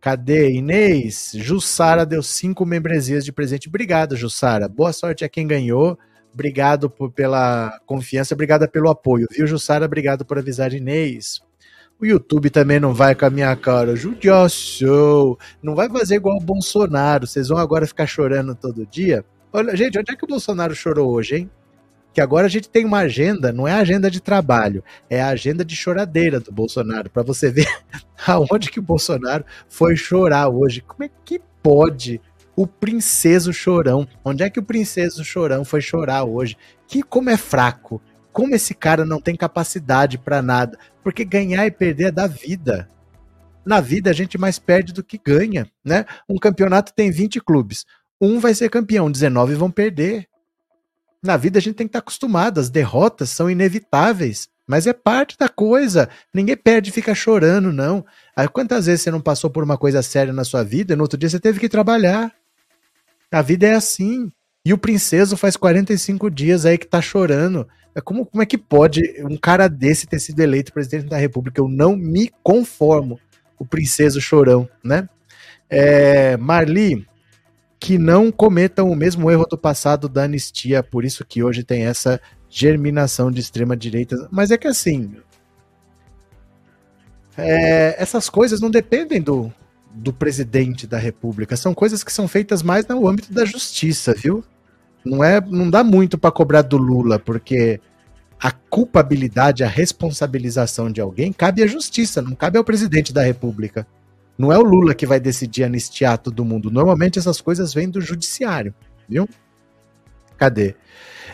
[0.01, 1.31] Cadê Inês?
[1.35, 3.69] Jussara deu cinco membresias de presente.
[3.69, 4.67] Obrigado, Jussara.
[4.67, 5.97] Boa sorte a quem ganhou.
[6.33, 9.85] Obrigado por, pela confiança, obrigada pelo apoio, viu, Jussara?
[9.85, 11.41] Obrigado por avisar Inês.
[11.99, 13.95] O YouTube também não vai com a minha cara.
[13.95, 15.37] Judiação.
[15.61, 17.27] Não vai fazer igual o Bolsonaro.
[17.27, 19.23] Vocês vão agora ficar chorando todo dia.
[19.53, 21.51] Olha, gente, onde é que o Bolsonaro chorou hoje, hein?
[22.13, 25.63] Que agora a gente tem uma agenda, não é agenda de trabalho, é a agenda
[25.63, 27.67] de choradeira do Bolsonaro, para você ver
[28.27, 30.81] aonde que o Bolsonaro foi chorar hoje.
[30.81, 32.19] Como é que pode
[32.55, 34.07] o princeso chorão?
[34.23, 36.57] Onde é que o princeso chorão foi chorar hoje?
[36.87, 38.01] Que como é fraco,
[38.31, 42.89] como esse cara não tem capacidade para nada, porque ganhar e perder é da vida.
[43.65, 46.05] Na vida a gente mais perde do que ganha, né?
[46.27, 47.85] Um campeonato tem 20 clubes.
[48.19, 50.27] Um vai ser campeão, 19 vão perder.
[51.23, 55.37] Na vida a gente tem que estar acostumado, as derrotas são inevitáveis, mas é parte
[55.37, 56.09] da coisa.
[56.33, 58.03] Ninguém perde e fica chorando, não.
[58.35, 61.03] Aí, quantas vezes você não passou por uma coisa séria na sua vida e no
[61.03, 62.33] outro dia você teve que trabalhar?
[63.31, 64.31] A vida é assim.
[64.65, 67.67] E o princeso faz 45 dias aí que tá chorando.
[67.93, 71.59] É como, como é que pode um cara desse ter sido eleito presidente da República?
[71.59, 73.19] Eu não me conformo.
[73.59, 75.07] O princeso chorão, né?
[75.69, 77.05] É, Marli,
[77.81, 81.87] que não cometam o mesmo erro do passado da anistia, por isso que hoje tem
[81.87, 84.29] essa germinação de extrema direita.
[84.31, 85.15] Mas é que assim,
[87.35, 89.51] é, essas coisas não dependem do,
[89.95, 94.43] do presidente da República, são coisas que são feitas mais no âmbito da justiça, viu?
[95.03, 97.81] Não é, não dá muito para cobrar do Lula, porque
[98.39, 103.87] a culpabilidade, a responsabilização de alguém cabe à justiça, não cabe ao presidente da República.
[104.41, 106.71] Não é o Lula que vai decidir anistiar todo mundo.
[106.71, 108.73] Normalmente essas coisas vêm do judiciário,
[109.07, 109.29] viu?
[110.35, 110.73] Cadê?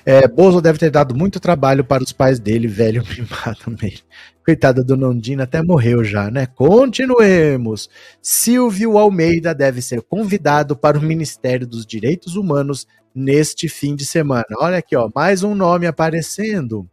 [0.06, 4.06] É, Bozo deve ter dado muito trabalho para os pais dele, velho mimado mesmo.
[4.46, 6.48] Coitada do Nondina, até morreu já, né?
[6.48, 7.90] Continuemos.
[8.22, 12.86] Silvio Almeida deve ser convidado para o Ministério dos Direitos Humanos
[13.16, 14.46] neste fim de semana.
[14.60, 16.90] Olha aqui, ó, mais um nome aparecendo.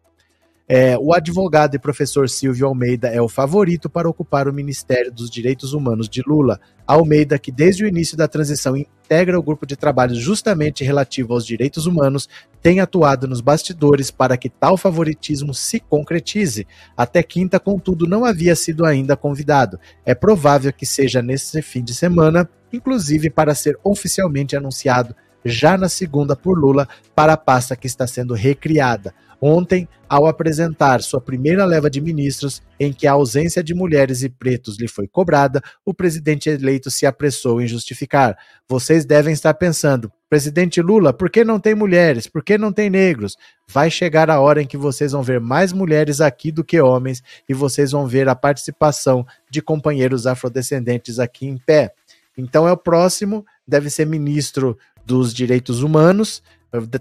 [0.67, 5.29] É, o advogado e professor Silvio Almeida é o favorito para ocupar o Ministério dos
[5.29, 6.59] Direitos Humanos de Lula.
[6.87, 11.45] Almeida, que desde o início da transição integra o grupo de trabalho justamente relativo aos
[11.45, 12.31] direitos humanos,
[12.63, 16.67] tem atuado nos bastidores para que tal favoritismo se concretize.
[16.97, 19.79] Até quinta, contudo, não havia sido ainda convidado.
[20.03, 25.89] É provável que seja nesse fim de semana, inclusive para ser oficialmente anunciado já na
[25.89, 29.15] segunda por Lula para a pasta que está sendo recriada.
[29.47, 34.31] Ontem, ao apresentar sua primeira leva de ministros, em que a ausência de mulheres e
[34.31, 38.39] pretos lhe foi cobrada, o presidente eleito se apressou em justificar.
[38.67, 42.27] Vocês devem estar pensando, presidente Lula, por que não tem mulheres?
[42.27, 43.37] Por que não tem negros?
[43.69, 47.23] Vai chegar a hora em que vocês vão ver mais mulheres aqui do que homens
[47.47, 51.93] e vocês vão ver a participação de companheiros afrodescendentes aqui em pé.
[52.35, 56.43] Então é o próximo, deve ser ministro dos Direitos Humanos,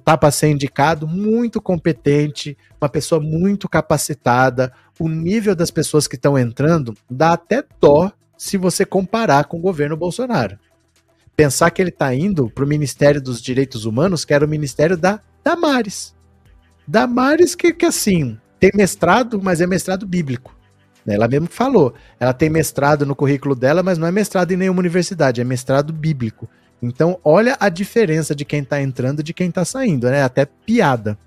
[0.03, 4.71] tá para ser indicado, muito competente, uma pessoa muito capacitada.
[4.99, 9.61] O nível das pessoas que estão entrando dá até dó se você comparar com o
[9.61, 10.57] governo Bolsonaro.
[11.35, 14.95] Pensar que ele está indo para o Ministério dos Direitos Humanos, que era o Ministério
[14.95, 16.15] da Damares.
[16.87, 20.55] Damares que, que assim, tem mestrado, mas é mestrado bíblico.
[21.05, 21.93] Ela mesmo falou.
[22.19, 25.91] Ela tem mestrado no currículo dela, mas não é mestrado em nenhuma universidade, é mestrado
[25.91, 26.49] bíblico.
[26.85, 30.21] Então, olha a diferença de quem tá entrando e de quem tá saindo, né?
[30.21, 31.17] Até piada.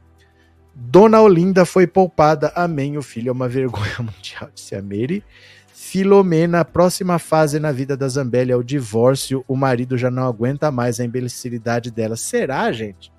[0.75, 2.53] Dona Olinda foi poupada.
[2.55, 2.99] Amém.
[2.99, 5.25] O filho é uma vergonha mundial, disse a Mary.
[5.73, 9.43] Filomena, próxima fase na vida da Zambelli é o divórcio.
[9.49, 12.17] O marido já não aguenta mais a imbecilidade dela.
[12.17, 13.11] Será, gente?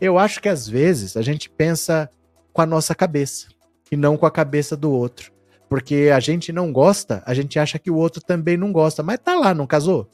[0.00, 2.08] Eu acho que às vezes a gente pensa
[2.52, 3.48] com a nossa cabeça
[3.90, 5.32] e não com a cabeça do outro.
[5.68, 9.02] Porque a gente não gosta, a gente acha que o outro também não gosta.
[9.02, 10.08] Mas tá lá, não casou?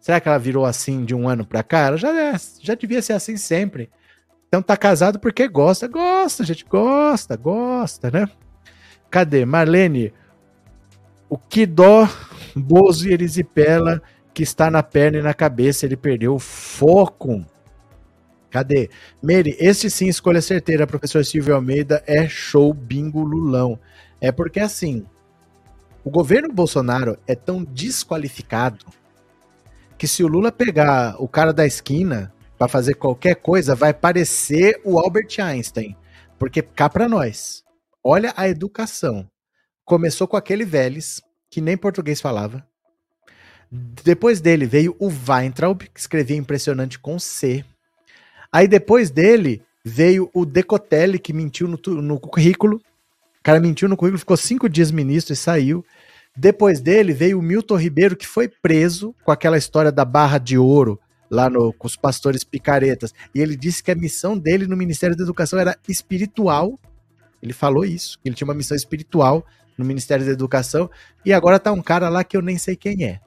[0.00, 1.80] Será que ela virou assim de um ano pra cá?
[1.80, 3.90] Ela já, é, já devia ser assim sempre.
[4.48, 5.86] Então tá casado porque gosta.
[5.86, 6.64] Gosta, gente.
[6.64, 8.26] Gosta, gosta, né?
[9.10, 9.44] Cadê?
[9.44, 10.12] Marlene,
[11.28, 12.08] o que dó
[12.56, 17.44] Bozo e Erisipela que está na perna e na cabeça, ele perdeu o foco.
[18.48, 18.88] Cadê?
[19.22, 23.78] Meire, este sim, escolha certeira, professor Silvio Almeida, é show bingo Lulão.
[24.20, 25.04] É porque assim,
[26.02, 28.86] o governo Bolsonaro é tão desqualificado
[30.00, 34.80] que se o Lula pegar o cara da esquina para fazer qualquer coisa, vai parecer
[34.82, 35.94] o Albert Einstein.
[36.38, 37.62] Porque cá para nós,
[38.02, 39.28] olha a educação.
[39.84, 41.20] Começou com aquele Vélez,
[41.50, 42.66] que nem português falava.
[43.70, 47.62] Depois dele veio o Weintraub, que escrevia impressionante com C.
[48.50, 52.78] Aí depois dele veio o Decotelli, que mentiu no, no currículo.
[52.78, 55.84] O cara mentiu no currículo, ficou cinco dias ministro e saiu.
[56.36, 60.56] Depois dele veio o Milton Ribeiro, que foi preso com aquela história da barra de
[60.56, 63.12] ouro lá no, com os pastores picaretas.
[63.34, 66.78] E ele disse que a missão dele no Ministério da Educação era espiritual.
[67.42, 69.44] Ele falou isso, que ele tinha uma missão espiritual
[69.76, 70.88] no Ministério da Educação.
[71.24, 73.20] E agora tá um cara lá que eu nem sei quem é.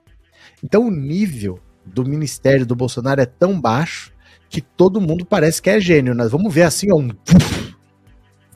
[0.64, 4.14] Então o nível do Ministério do Bolsonaro é tão baixo
[4.50, 6.16] que todo mundo parece que é gênio.
[6.16, 7.10] Nós vamos ver assim, um.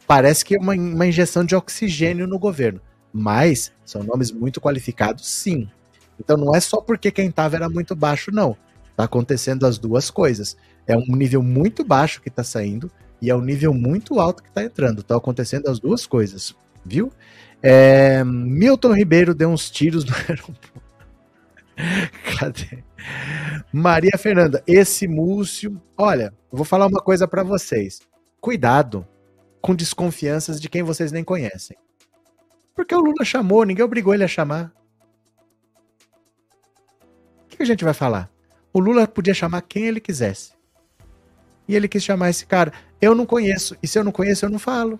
[0.07, 2.79] Parece que é uma, uma injeção de oxigênio no governo
[3.11, 5.69] mas são nomes muito qualificados, sim.
[6.19, 8.55] Então não é só porque quem estava era muito baixo, não.
[8.95, 10.57] Tá acontecendo as duas coisas.
[10.87, 12.89] É um nível muito baixo que está saindo
[13.21, 15.03] e é um nível muito alto que está entrando.
[15.03, 17.11] Tá acontecendo as duas coisas, viu?
[17.61, 20.81] É, Milton Ribeiro deu uns tiros no aeroporto.
[22.39, 22.83] Cadê?
[23.71, 25.79] Maria Fernanda, esse Múcio.
[25.95, 27.99] Olha, vou falar uma coisa para vocês.
[28.41, 29.07] Cuidado
[29.61, 31.77] com desconfianças de quem vocês nem conhecem.
[32.77, 34.71] Porque o Lula chamou, ninguém obrigou ele a chamar.
[37.43, 38.29] O que a gente vai falar?
[38.71, 40.51] O Lula podia chamar quem ele quisesse.
[41.67, 42.71] E ele quis chamar esse cara.
[43.01, 43.75] Eu não conheço.
[43.81, 44.99] E se eu não conheço, eu não falo.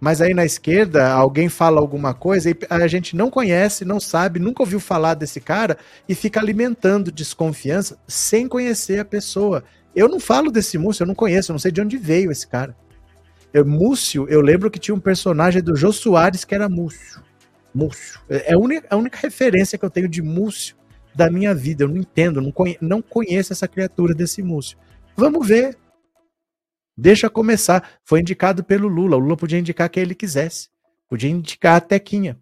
[0.00, 4.40] Mas aí na esquerda, alguém fala alguma coisa e a gente não conhece, não sabe,
[4.40, 9.62] nunca ouviu falar desse cara e fica alimentando desconfiança sem conhecer a pessoa.
[9.94, 12.46] Eu não falo desse Múcio, eu não conheço, eu não sei de onde veio esse
[12.46, 12.76] cara.
[13.52, 17.22] Eu, Múcio, eu lembro que tinha um personagem do Jô Soares que era Múcio.
[17.74, 18.20] Múcio.
[18.28, 20.76] É a única, a única referência que eu tenho de Múcio
[21.14, 21.84] da minha vida.
[21.84, 24.78] Eu não entendo, não, conhe, não conheço essa criatura desse Múcio.
[25.16, 25.76] Vamos ver.
[26.96, 27.88] Deixa começar.
[28.04, 29.16] Foi indicado pelo Lula.
[29.16, 30.68] O Lula podia indicar quem ele quisesse.
[31.08, 32.38] Podia indicar a Tequinha.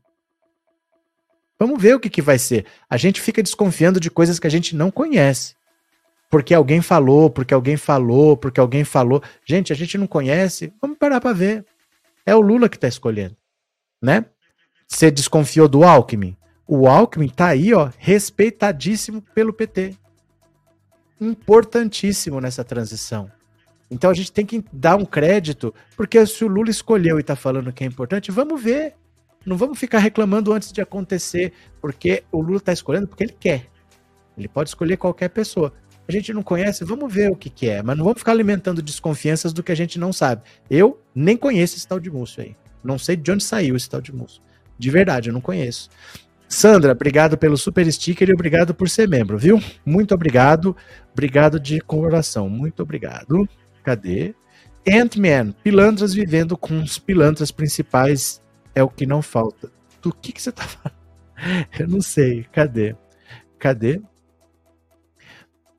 [1.58, 2.66] Vamos ver o que, que vai ser.
[2.88, 5.55] A gente fica desconfiando de coisas que a gente não conhece.
[6.30, 9.22] Porque alguém falou, porque alguém falou, porque alguém falou.
[9.44, 10.72] Gente, a gente não conhece.
[10.80, 11.64] Vamos parar para ver.
[12.24, 13.36] É o Lula que está escolhendo,
[14.02, 14.24] né?
[14.88, 16.36] Você desconfiou do Alckmin?
[16.66, 19.94] O Alckmin tá aí, ó, respeitadíssimo pelo PT.
[21.20, 23.30] Importantíssimo nessa transição.
[23.88, 27.36] Então a gente tem que dar um crédito, porque se o Lula escolheu e está
[27.36, 28.94] falando que é importante, vamos ver.
[29.44, 33.68] Não vamos ficar reclamando antes de acontecer, porque o Lula está escolhendo porque ele quer.
[34.36, 35.72] Ele pode escolher qualquer pessoa.
[36.08, 38.80] A gente não conhece, vamos ver o que, que é, mas não vamos ficar alimentando
[38.80, 40.42] desconfianças do que a gente não sabe.
[40.70, 42.56] Eu nem conheço esse tal de Múcio aí.
[42.82, 44.40] Não sei de onde saiu esse tal de Múcio.
[44.78, 45.88] De verdade, eu não conheço.
[46.48, 49.60] Sandra, obrigado pelo super sticker e obrigado por ser membro, viu?
[49.84, 50.76] Muito obrigado.
[51.12, 52.48] Obrigado de coração.
[52.48, 53.48] Muito obrigado.
[53.82, 54.34] Cadê?
[54.88, 58.40] Ant-Man, pilantras vivendo com os pilantras principais
[58.74, 59.72] é o que não falta.
[60.00, 60.96] Do que, que você tá falando?
[61.80, 62.46] Eu não sei.
[62.52, 62.94] Cadê?
[63.58, 64.00] Cadê?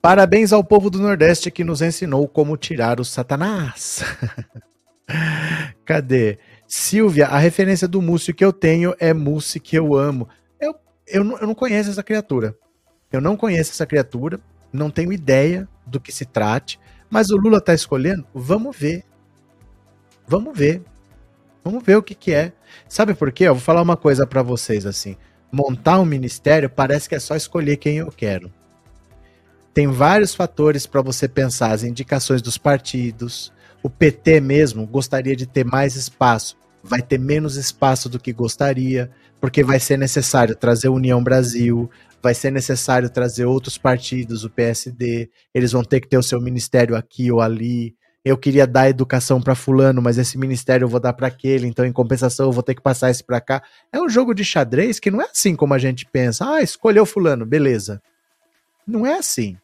[0.02, 4.04] Parabéns ao povo do Nordeste que nos ensinou como tirar o Satanás.
[5.86, 6.38] Cadê?
[6.68, 10.28] Silvia, a referência do Múcio que eu tenho é Múcio que eu amo.
[10.60, 10.76] Eu,
[11.08, 12.56] eu, não, eu não conheço essa criatura.
[13.12, 14.40] Eu não conheço essa criatura,
[14.72, 16.80] não tenho ideia do que se trate.
[17.10, 18.26] Mas o Lula tá escolhendo?
[18.34, 19.04] Vamos ver.
[20.28, 20.82] Vamos ver.
[21.64, 22.52] Vamos ver o que, que é.
[22.88, 23.46] Sabe por quê?
[23.46, 25.16] Eu vou falar uma coisa para vocês assim.
[25.52, 28.52] Montar um ministério parece que é só escolher quem eu quero.
[29.78, 33.54] Tem vários fatores para você pensar, as indicações dos partidos.
[33.84, 39.12] O PT mesmo gostaria de ter mais espaço, vai ter menos espaço do que gostaria,
[39.40, 41.88] porque vai ser necessário trazer União Brasil,
[42.24, 46.42] vai ser necessário trazer outros partidos, o PSD, eles vão ter que ter o seu
[46.42, 47.94] ministério aqui ou ali.
[48.26, 51.86] Eu queria dar educação para fulano, mas esse ministério eu vou dar para aquele, então
[51.86, 53.62] em compensação eu vou ter que passar esse para cá.
[53.94, 56.52] É um jogo de xadrez que não é assim como a gente pensa.
[56.52, 58.02] Ah, escolheu fulano, beleza.
[58.88, 59.56] Não é assim.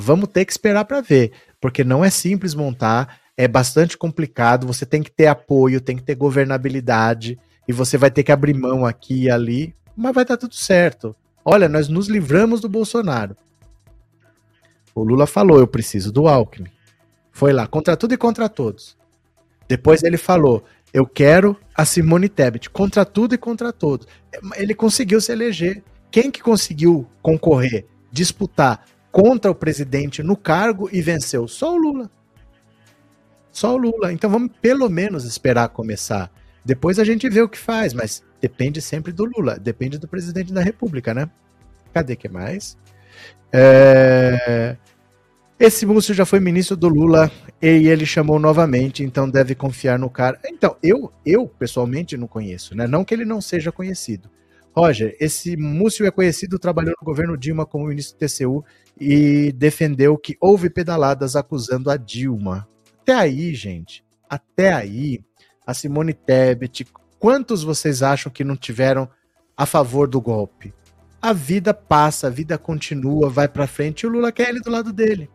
[0.00, 4.86] Vamos ter que esperar para ver, porque não é simples montar, é bastante complicado, você
[4.86, 7.38] tem que ter apoio, tem que ter governabilidade,
[7.68, 11.14] e você vai ter que abrir mão aqui e ali, mas vai dar tudo certo.
[11.44, 13.36] Olha, nós nos livramos do Bolsonaro.
[14.94, 16.70] O Lula falou: eu preciso do Alckmin.
[17.30, 18.96] Foi lá, contra tudo e contra todos.
[19.68, 24.06] Depois ele falou: eu quero a Simone Tebet, contra tudo e contra todos.
[24.56, 25.84] Ele conseguiu se eleger.
[26.10, 31.48] Quem que conseguiu concorrer, disputar contra o presidente no cargo e venceu?
[31.48, 32.10] Só o Lula.
[33.50, 34.12] Só o Lula.
[34.12, 36.30] Então vamos pelo menos esperar começar.
[36.64, 40.52] Depois a gente vê o que faz, mas depende sempre do Lula, depende do presidente
[40.52, 41.28] da República, né?
[41.92, 42.76] Cadê que mais?
[43.52, 44.76] É...
[45.58, 47.30] Esse Múcio já foi ministro do Lula
[47.60, 50.38] e ele chamou novamente, então deve confiar no cara.
[50.46, 52.86] Então, eu, eu pessoalmente não conheço, né?
[52.86, 54.30] Não que ele não seja conhecido.
[54.80, 58.64] Roger, esse Múcio é conhecido, trabalhou no governo Dilma como ministro do TCU
[58.98, 62.66] e defendeu que houve pedaladas acusando a Dilma.
[63.02, 65.20] Até aí, gente, até aí,
[65.66, 66.86] a Simone Tebet,
[67.18, 69.06] quantos vocês acham que não tiveram
[69.54, 70.72] a favor do golpe?
[71.20, 74.70] A vida passa, a vida continua, vai para frente e o Lula quer ele do
[74.70, 75.28] lado dele.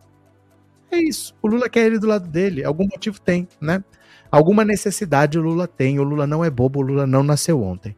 [0.89, 1.35] É isso.
[1.39, 2.63] O Lula quer ele do lado dele.
[2.63, 3.83] Algum motivo tem, né?
[4.31, 5.99] Alguma necessidade o Lula tem.
[5.99, 7.95] O Lula não é bobo, o Lula não nasceu ontem.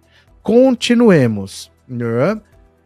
[0.47, 1.69] Continuemos.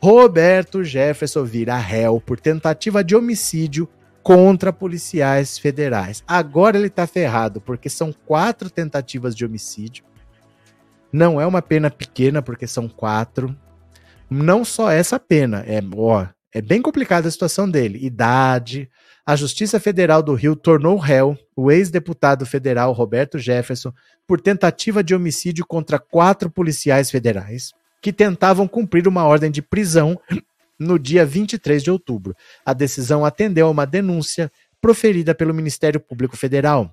[0.02, 3.88] Roberto Jefferson vira réu por tentativa de homicídio
[4.24, 6.24] contra policiais federais.
[6.28, 10.04] Agora ele tá ferrado, porque são quatro tentativas de homicídio.
[11.14, 13.56] Não é uma pena pequena, porque são quatro.
[14.28, 18.04] Não só essa pena, é, ó, é bem complicada a situação dele.
[18.04, 18.90] Idade.
[19.26, 23.94] A Justiça Federal do Rio tornou réu o ex-deputado federal Roberto Jefferson
[24.26, 30.20] por tentativa de homicídio contra quatro policiais federais que tentavam cumprir uma ordem de prisão
[30.80, 32.36] no dia 23 de outubro.
[32.66, 34.52] A decisão atendeu a uma denúncia
[34.82, 36.92] proferida pelo Ministério Público Federal.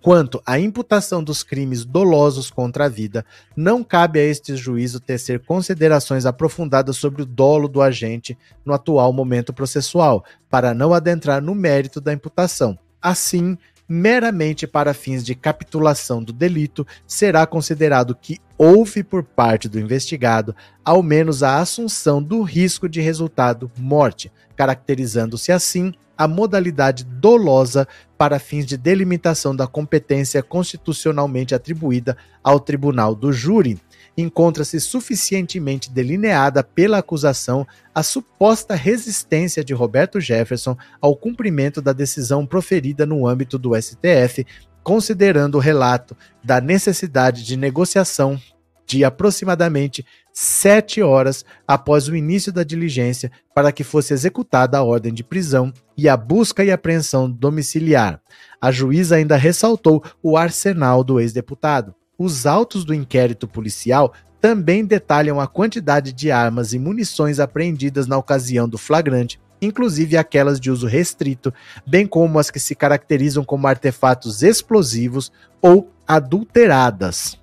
[0.00, 3.24] Quanto à imputação dos crimes dolosos contra a vida,
[3.56, 9.12] não cabe a este juízo tecer considerações aprofundadas sobre o dolo do agente no atual
[9.12, 12.78] momento processual, para não adentrar no mérito da imputação.
[13.02, 19.80] Assim, meramente para fins de capitulação do delito, será considerado que houve por parte do
[19.80, 27.86] investigado ao menos a assunção do risco de resultado morte, caracterizando-se assim a modalidade dolosa
[28.18, 33.80] para fins de delimitação da competência constitucionalmente atribuída ao tribunal do júri.
[34.16, 37.64] Encontra-se suficientemente delineada pela acusação
[37.94, 44.44] a suposta resistência de Roberto Jefferson ao cumprimento da decisão proferida no âmbito do STF,
[44.82, 48.40] considerando o relato da necessidade de negociação
[48.84, 50.04] de aproximadamente
[50.40, 55.72] sete horas após o início da diligência para que fosse executada a ordem de prisão
[55.96, 58.20] e a busca e apreensão domiciliar.
[58.60, 61.92] A juíza ainda ressaltou o arsenal do ex-deputado.
[62.16, 68.16] Os autos do inquérito policial também detalham a quantidade de armas e munições apreendidas na
[68.16, 71.52] ocasião do flagrante, inclusive aquelas de uso restrito,
[71.84, 77.36] bem como as que se caracterizam como artefatos explosivos ou adulteradas.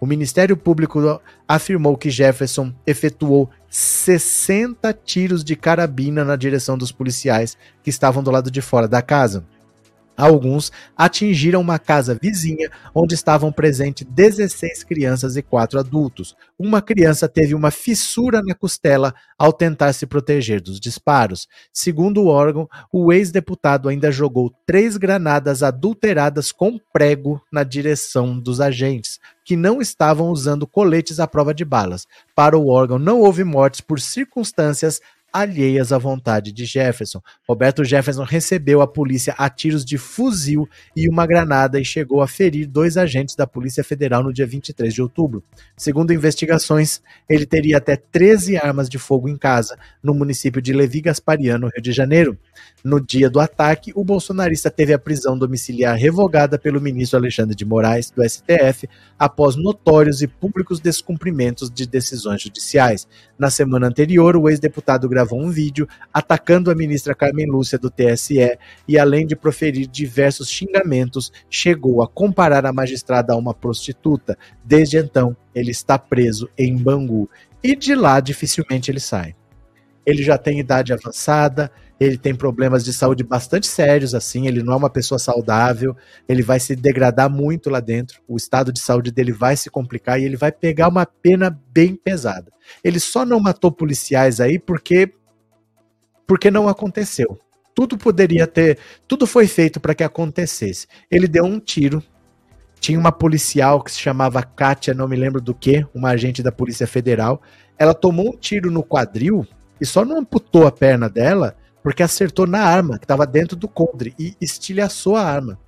[0.00, 7.56] O Ministério Público afirmou que Jefferson efetuou 60 tiros de carabina na direção dos policiais
[7.82, 9.44] que estavam do lado de fora da casa.
[10.18, 16.34] Alguns atingiram uma casa vizinha onde estavam presentes 16 crianças e 4 adultos.
[16.58, 21.46] Uma criança teve uma fissura na costela ao tentar se proteger dos disparos.
[21.72, 28.60] Segundo o órgão, o ex-deputado ainda jogou três granadas adulteradas com prego na direção dos
[28.60, 32.08] agentes, que não estavam usando coletes à prova de balas.
[32.34, 35.00] Para o órgão, não houve mortes por circunstâncias
[35.32, 37.20] alheias à vontade de Jefferson.
[37.46, 42.28] Roberto Jefferson recebeu a polícia a tiros de fuzil e uma granada e chegou a
[42.28, 45.42] ferir dois agentes da Polícia Federal no dia 23 de outubro.
[45.76, 51.00] Segundo investigações, ele teria até 13 armas de fogo em casa, no município de Levi
[51.00, 52.38] Gaspariano, Rio de Janeiro.
[52.88, 57.66] No dia do ataque, o bolsonarista teve a prisão domiciliar revogada pelo ministro Alexandre de
[57.66, 63.06] Moraes, do STF, após notórios e públicos descumprimentos de decisões judiciais.
[63.38, 68.58] Na semana anterior, o ex-deputado gravou um vídeo atacando a ministra Carmen Lúcia do TSE
[68.88, 74.38] e, além de proferir diversos xingamentos, chegou a comparar a magistrada a uma prostituta.
[74.64, 77.28] Desde então, ele está preso em Bangu
[77.62, 79.36] e de lá dificilmente ele sai.
[80.06, 81.70] Ele já tem idade avançada,
[82.00, 85.96] ele tem problemas de saúde bastante sérios, assim, ele não é uma pessoa saudável,
[86.28, 90.20] ele vai se degradar muito lá dentro, o estado de saúde dele vai se complicar
[90.20, 92.52] e ele vai pegar uma pena bem pesada.
[92.84, 95.12] Ele só não matou policiais aí porque
[96.26, 97.38] porque não aconteceu.
[97.74, 100.86] Tudo poderia ter, tudo foi feito para que acontecesse.
[101.10, 102.02] Ele deu um tiro.
[102.78, 106.52] Tinha uma policial que se chamava Kátia, não me lembro do que, uma agente da
[106.52, 107.40] Polícia Federal.
[107.78, 109.46] Ela tomou um tiro no quadril
[109.80, 111.56] e só não amputou a perna dela
[111.88, 115.58] porque acertou na arma que estava dentro do coldre e estilhaçou a arma.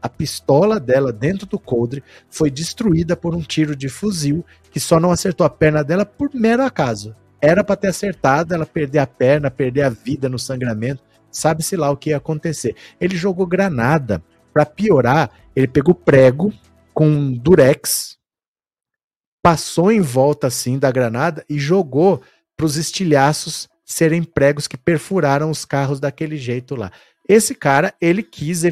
[0.00, 4.98] A pistola dela dentro do coldre foi destruída por um tiro de fuzil que só
[4.98, 7.14] não acertou a perna dela por mero acaso.
[7.42, 11.90] Era para ter acertado, ela perder a perna, perder a vida no sangramento, sabe-se lá
[11.90, 12.74] o que ia acontecer.
[12.98, 14.24] Ele jogou granada.
[14.54, 16.54] Para piorar, ele pegou prego
[16.94, 18.16] com durex,
[19.42, 22.22] passou em volta assim da granada e jogou
[22.56, 26.90] para os estilhaços serem pregos que perfuraram os carros daquele jeito lá.
[27.28, 28.62] Esse cara, ele quis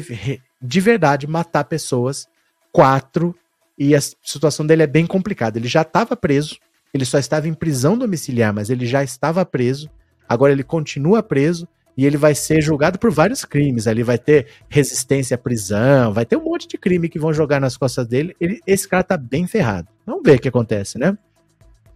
[0.61, 2.27] de verdade matar pessoas,
[2.71, 3.33] quatro,
[3.77, 5.57] e a situação dele é bem complicada.
[5.57, 6.57] Ele já estava preso,
[6.93, 9.89] ele só estava em prisão domiciliar, mas ele já estava preso.
[10.27, 13.85] Agora ele continua preso e ele vai ser julgado por vários crimes.
[13.85, 17.59] Ele vai ter resistência à prisão, vai ter um monte de crime que vão jogar
[17.59, 18.35] nas costas dele.
[18.39, 19.87] Ele, esse cara tá bem ferrado.
[20.05, 21.17] Vamos ver o que acontece, né?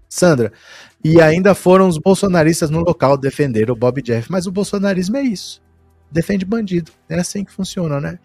[0.09, 0.51] Sandra,
[1.03, 5.21] e ainda foram os bolsonaristas no local defender o Bob Jeff, mas o bolsonarismo é
[5.21, 5.61] isso.
[6.11, 6.91] Defende bandido.
[7.07, 8.17] É assim que funciona, né?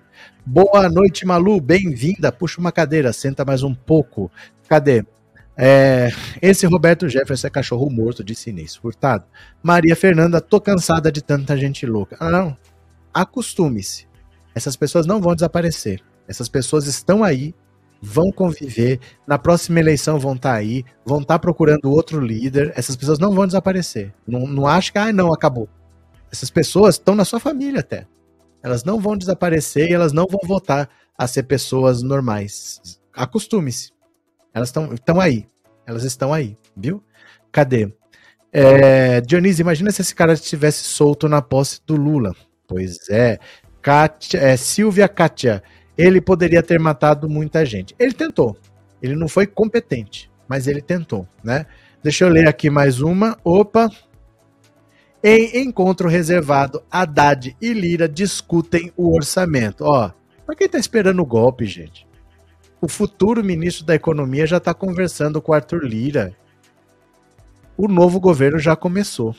[0.47, 1.61] Boa noite, Malu.
[1.61, 2.33] Bem-vinda.
[2.33, 4.33] Puxa uma cadeira, senta mais um pouco.
[4.67, 5.05] Cadê?
[5.57, 6.09] É,
[6.41, 9.27] esse Roberto Jefferson é cachorro morto, disse Inês Furtado.
[9.63, 12.17] Maria Fernanda, tô cansada de tanta gente louca.
[12.19, 12.57] Ah, não.
[13.13, 14.09] Acostume-se.
[14.55, 16.01] Essas pessoas não vão desaparecer.
[16.27, 17.55] Essas pessoas estão aí
[18.05, 22.73] vão conviver, na próxima eleição vão estar tá aí, vão estar tá procurando outro líder,
[22.77, 24.13] essas pessoas não vão desaparecer.
[24.27, 25.69] Não, não acho que, ah, não, acabou.
[26.31, 28.07] Essas pessoas estão na sua família até.
[28.63, 33.01] Elas não vão desaparecer e elas não vão voltar a ser pessoas normais.
[33.13, 33.93] Acostume-se.
[34.53, 35.47] Elas estão aí.
[35.87, 37.03] Elas estão aí, viu?
[37.51, 37.93] Cadê?
[38.53, 42.35] É, Dionísio, imagina se esse cara estivesse solto na posse do Lula.
[42.67, 43.39] Pois é.
[43.83, 45.63] Kátia, é Silvia Kátia,
[45.97, 47.95] ele poderia ter matado muita gente.
[47.99, 48.57] Ele tentou.
[49.03, 51.67] Ele não foi competente, mas ele tentou, né?
[52.03, 53.39] Deixa eu ler aqui mais uma.
[53.45, 53.91] Opa.
[55.23, 59.85] Em encontro reservado, Haddad e Lira discutem o orçamento.
[59.85, 60.11] Ó,
[60.45, 62.07] Pra quem tá esperando o golpe, gente?
[62.81, 66.37] O futuro ministro da Economia já tá conversando com Arthur Lira.
[67.77, 69.35] O novo governo já começou.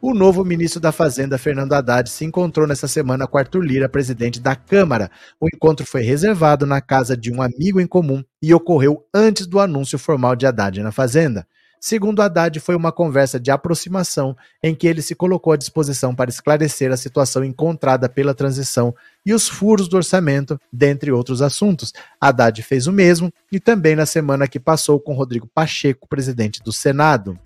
[0.00, 4.38] O novo ministro da Fazenda, Fernando Haddad, se encontrou nessa semana com Arthur Lira, presidente
[4.38, 5.10] da Câmara.
[5.40, 9.58] O encontro foi reservado na casa de um amigo em comum e ocorreu antes do
[9.58, 11.44] anúncio formal de Haddad na Fazenda.
[11.80, 16.30] Segundo Haddad, foi uma conversa de aproximação em que ele se colocou à disposição para
[16.30, 18.94] esclarecer a situação encontrada pela transição
[19.26, 21.92] e os furos do orçamento, dentre outros assuntos.
[22.20, 26.72] Haddad fez o mesmo e também na semana que passou com Rodrigo Pacheco, presidente do
[26.72, 27.36] Senado.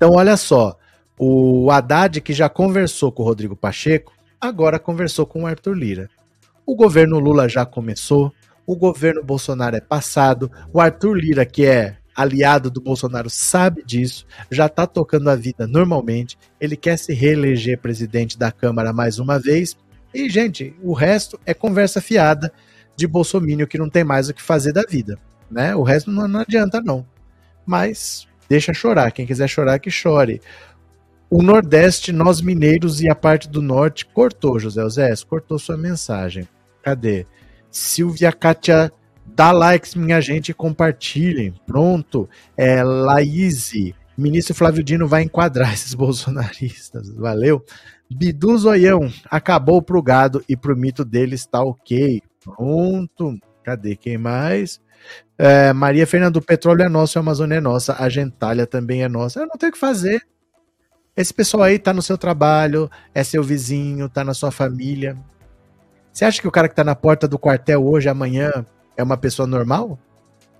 [0.00, 0.78] Então, olha só,
[1.18, 6.08] o Haddad, que já conversou com o Rodrigo Pacheco, agora conversou com o Arthur Lira.
[6.64, 8.32] O governo Lula já começou,
[8.66, 14.26] o governo Bolsonaro é passado, o Arthur Lira, que é aliado do Bolsonaro, sabe disso,
[14.50, 19.38] já está tocando a vida normalmente, ele quer se reeleger presidente da Câmara mais uma
[19.38, 19.76] vez.
[20.14, 22.50] E, gente, o resto é conversa fiada
[22.96, 25.18] de Bolsonaro que não tem mais o que fazer da vida.
[25.50, 25.76] Né?
[25.76, 27.06] O resto não, não adianta, não.
[27.66, 29.10] Mas deixa chorar.
[29.12, 30.42] Quem quiser chorar, que chore.
[31.30, 36.46] O Nordeste, nós mineiros e a parte do Norte cortou, José Osés, cortou sua mensagem.
[36.82, 37.24] Cadê?
[37.70, 38.92] Silvia Kátia
[39.34, 41.54] Dá likes, minha gente, compartilhem.
[41.66, 42.28] Pronto.
[42.56, 43.72] É, Laís,
[44.16, 47.10] ministro Flávio Dino vai enquadrar esses bolsonaristas.
[47.14, 47.64] Valeu.
[48.10, 52.20] Bidu Zoião, acabou pro gado e pro mito dele está ok.
[52.42, 53.38] Pronto.
[53.62, 54.80] Cadê quem mais?
[55.38, 59.08] É, Maria Fernanda, o petróleo é nosso, a Amazônia é nossa, a gentalha também é
[59.08, 59.40] nossa.
[59.40, 60.22] Eu não tenho o que fazer.
[61.16, 65.16] Esse pessoal aí tá no seu trabalho, é seu vizinho, tá na sua família.
[66.12, 68.64] Você acha que o cara que tá na porta do quartel hoje, amanhã,
[68.96, 69.98] é uma pessoa normal?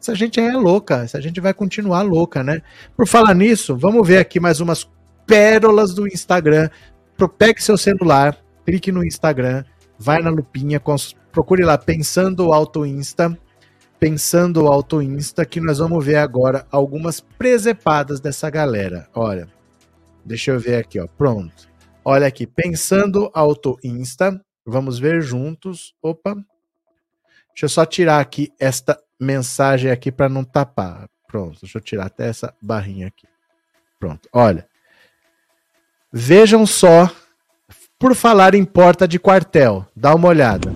[0.00, 2.62] Essa gente é louca, essa gente vai continuar louca, né?
[2.96, 4.88] Por falar nisso, vamos ver aqui mais umas
[5.26, 6.70] pérolas do Instagram.
[7.36, 9.62] Pegue seu celular, clique no Instagram,
[9.98, 10.80] vai na lupinha,
[11.30, 13.36] procure lá Pensando Auto Insta,
[14.00, 19.06] Pensando Auto Insta, que nós vamos ver agora algumas presepadas dessa galera.
[19.14, 19.46] Olha,
[20.24, 21.06] deixa eu ver aqui, ó.
[21.06, 21.68] Pronto.
[22.02, 24.40] Olha aqui, Pensando Auto Insta.
[24.64, 25.94] Vamos ver juntos.
[26.02, 26.34] Opa,
[27.60, 31.08] Deixa eu só tirar aqui esta mensagem aqui para não tapar.
[31.26, 33.26] Pronto, deixa eu tirar até essa barrinha aqui.
[33.98, 34.66] Pronto, olha.
[36.10, 37.10] Vejam só,
[37.98, 40.72] por falar em porta de quartel, dá uma olhada.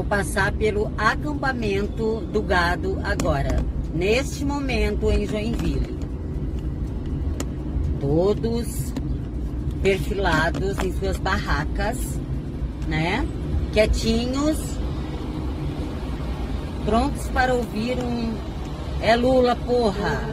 [0.00, 5.98] Vou passar pelo acampamento do gado agora, neste momento em Joinville.
[8.00, 8.94] Todos
[9.82, 12.18] perfilados em suas barracas,
[12.88, 13.28] né?
[13.74, 14.56] quietinhos,
[16.86, 18.34] prontos para ouvir um
[19.02, 20.22] é Lula, porra.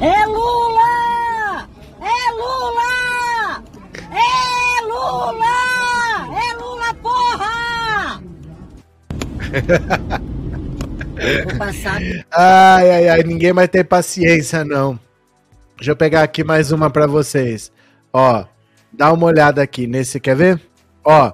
[0.00, 1.68] é Lula!
[2.00, 3.64] É Lula!
[4.12, 4.63] É
[4.94, 5.56] Lula!
[6.40, 8.22] É Lula, porra!
[11.44, 12.00] Vou passar.
[12.32, 14.98] Ai, ai, ai, ninguém vai ter paciência, não.
[15.76, 17.72] Deixa eu pegar aqui mais uma para vocês.
[18.12, 18.44] Ó,
[18.96, 20.60] Dá uma olhada aqui nesse, quer ver?
[21.02, 21.32] Ó,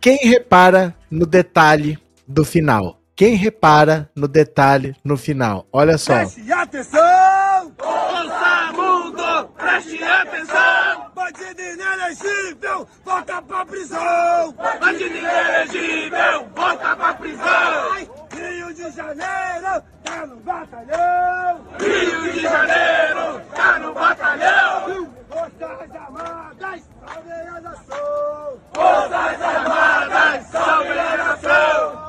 [0.00, 3.00] quem repara no detalhe do final?
[3.16, 5.68] Quem repara no detalhe no final?
[5.72, 6.14] Olha só.
[6.14, 7.72] Preste atenção!
[7.80, 9.48] Ouça, mundo!
[9.56, 11.12] Preste atenção!
[11.14, 14.52] Bandido inelegível, volta pra prisão!
[14.80, 17.94] Bandido inelegível, volta pra prisão!
[18.34, 21.64] Rio de Janeiro, tá no batalhão!
[21.78, 25.08] Rio de Janeiro, tá no batalhão!
[25.28, 28.60] Forças Armadas, salve a nação!
[28.74, 32.03] Forças Armadas, salve a nação!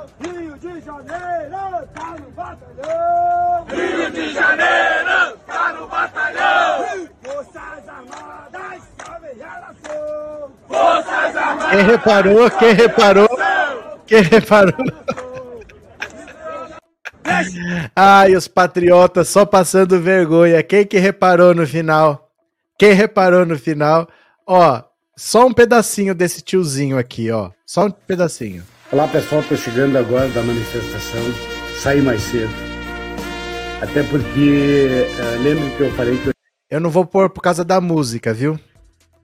[0.86, 3.66] Rio de Janeiro, tá no batalhão!
[3.68, 7.10] Rio de Janeiro, tá no batalhão!
[7.24, 10.52] Forças Armadas, salve a nação!
[10.68, 11.72] Forças Armadas!
[11.72, 13.30] Quem reparou, quem reparou,
[14.06, 14.74] quem reparou...
[17.96, 20.62] Ai, os patriotas só passando vergonha.
[20.62, 22.30] Quem que reparou no final?
[22.78, 24.08] Quem reparou no final?
[24.46, 24.84] Ó,
[25.18, 27.50] só um pedacinho desse tiozinho aqui, ó.
[27.66, 28.64] Só um pedacinho.
[28.92, 29.42] Olá, pessoal.
[29.42, 31.22] Tô chegando agora da manifestação.
[31.82, 32.54] Saí mais cedo.
[33.82, 36.34] Até porque uh, lembro que eu falei que eu...
[36.70, 38.60] eu não vou pôr por causa da música, viu?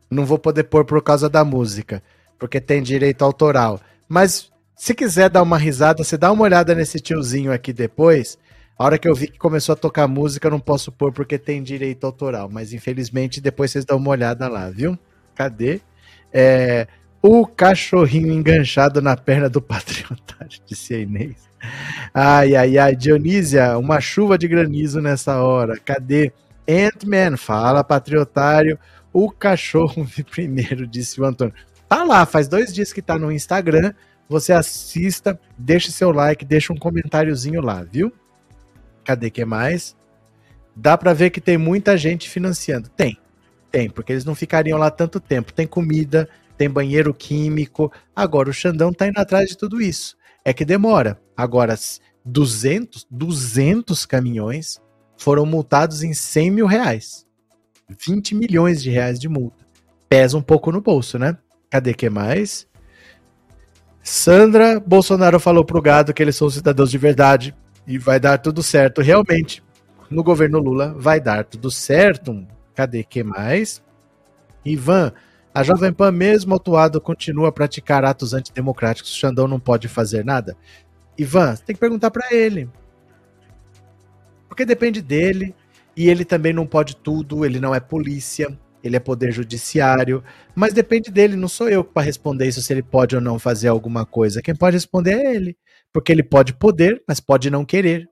[0.09, 2.01] Não vou poder pôr por causa da música,
[2.39, 3.79] porque tem direito autoral.
[4.09, 8.39] Mas se quiser dar uma risada, você dá uma olhada nesse tiozinho aqui depois.
[8.79, 11.37] A hora que eu vi que começou a tocar música, eu não posso pôr porque
[11.37, 12.49] tem direito autoral.
[12.51, 14.97] Mas infelizmente depois vocês dão uma olhada lá, viu?
[15.35, 15.81] Cadê?
[16.33, 16.87] É,
[17.21, 21.49] o cachorrinho enganchado na perna do patriota, disse a Inês.
[22.13, 25.77] Ai, ai, ai, Dionísia, uma chuva de granizo nessa hora.
[25.77, 26.31] Cadê?
[26.67, 28.79] Ant-Man, fala, patriotário.
[29.13, 31.53] O cachorro primeiro, disse o Antônio.
[31.87, 33.93] Tá lá, faz dois dias que tá no Instagram.
[34.27, 38.11] Você assista, deixe seu like, deixa um comentáriozinho lá, viu?
[39.03, 39.95] Cadê que mais?
[40.75, 42.89] Dá para ver que tem muita gente financiando.
[42.89, 43.17] Tem,
[43.69, 45.51] tem, porque eles não ficariam lá tanto tempo.
[45.51, 46.29] Tem comida,
[46.61, 47.91] tem banheiro químico.
[48.15, 50.15] Agora o Xandão tá indo atrás de tudo isso.
[50.45, 51.19] É que demora.
[51.35, 51.75] Agora,
[52.23, 54.79] 200, 200 caminhões
[55.17, 57.25] foram multados em 100 mil reais.
[57.89, 59.65] 20 milhões de reais de multa.
[60.07, 61.35] Pesa um pouco no bolso, né?
[61.67, 62.67] Cadê que mais?
[64.03, 67.55] Sandra Bolsonaro falou pro gado que eles são cidadãos de verdade
[67.87, 69.01] e vai dar tudo certo.
[69.01, 69.63] Realmente,
[70.11, 72.45] no governo Lula vai dar tudo certo.
[72.75, 73.81] Cadê que mais?
[74.63, 75.11] Ivan,
[75.53, 79.13] a Jovem Pan, mesmo atuado, continua a praticar atos antidemocráticos.
[79.13, 80.55] O Xandão não pode fazer nada.
[81.17, 82.69] Ivan, você tem que perguntar para ele.
[84.47, 85.53] Porque depende dele.
[85.95, 90.23] E ele também não pode tudo, ele não é polícia, ele é poder judiciário,
[90.55, 93.67] mas depende dele, não sou eu para responder isso se ele pode ou não fazer
[93.67, 94.41] alguma coisa.
[94.41, 95.57] Quem pode responder é ele,
[95.91, 98.09] porque ele pode poder, mas pode não querer.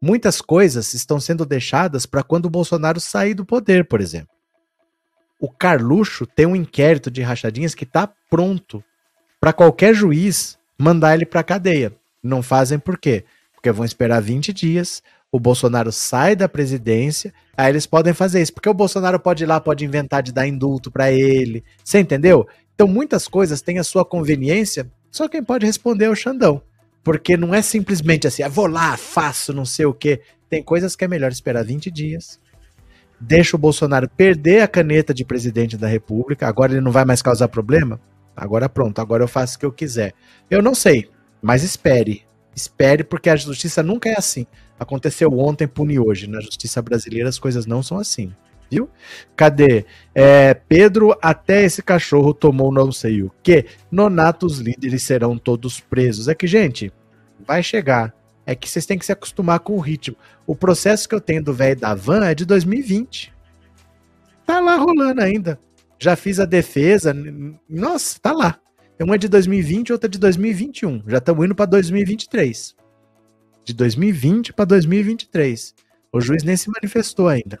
[0.00, 4.31] Muitas coisas estão sendo deixadas para quando o Bolsonaro sair do poder, por exemplo.
[5.42, 8.80] O Carluxo tem um inquérito de rachadinhas que está pronto
[9.40, 11.92] para qualquer juiz mandar ele para cadeia.
[12.22, 13.24] Não fazem por quê?
[13.52, 18.52] Porque vão esperar 20 dias, o Bolsonaro sai da presidência, aí eles podem fazer isso,
[18.52, 21.64] porque o Bolsonaro pode ir lá, pode inventar de dar indulto para ele.
[21.82, 22.46] Você entendeu?
[22.76, 26.62] Então muitas coisas têm a sua conveniência, só quem pode responder é o Xandão.
[27.02, 30.20] Porque não é simplesmente assim, ah, vou lá, faço não sei o quê.
[30.48, 32.38] Tem coisas que é melhor esperar 20 dias.
[33.24, 36.48] Deixa o Bolsonaro perder a caneta de presidente da República.
[36.48, 38.00] Agora ele não vai mais causar problema?
[38.36, 40.12] Agora pronto, agora eu faço o que eu quiser.
[40.50, 41.08] Eu não sei,
[41.40, 42.22] mas espere.
[42.52, 44.44] Espere, porque a justiça nunca é assim.
[44.76, 46.26] Aconteceu ontem, pune hoje.
[46.26, 48.32] Na justiça brasileira as coisas não são assim.
[48.68, 48.90] Viu?
[49.36, 49.84] Cadê?
[50.12, 53.66] É, Pedro, até esse cachorro tomou não sei o que.
[53.88, 56.26] Nonato, os líderes serão todos presos.
[56.26, 56.92] É que, gente,
[57.46, 58.12] vai chegar.
[58.44, 60.16] É que vocês têm que se acostumar com o ritmo.
[60.46, 63.32] O processo que eu tenho do velho da van é de 2020.
[64.44, 65.58] Tá lá rolando ainda.
[65.98, 67.14] Já fiz a defesa.
[67.68, 68.58] Nossa, tá lá.
[69.00, 71.02] Uma é de 2020 e outra de 2021.
[71.08, 72.76] Já estamos indo para 2023
[73.64, 75.74] de 2020 para 2023.
[76.12, 77.58] O juiz nem se manifestou ainda.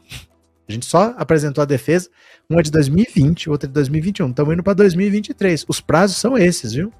[0.68, 2.08] A gente só apresentou a defesa,
[2.48, 4.30] uma de 2020, outra de 2021.
[4.30, 5.64] Estamos indo para 2023.
[5.68, 6.92] Os prazos são esses, viu?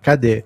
[0.00, 0.44] Cadê?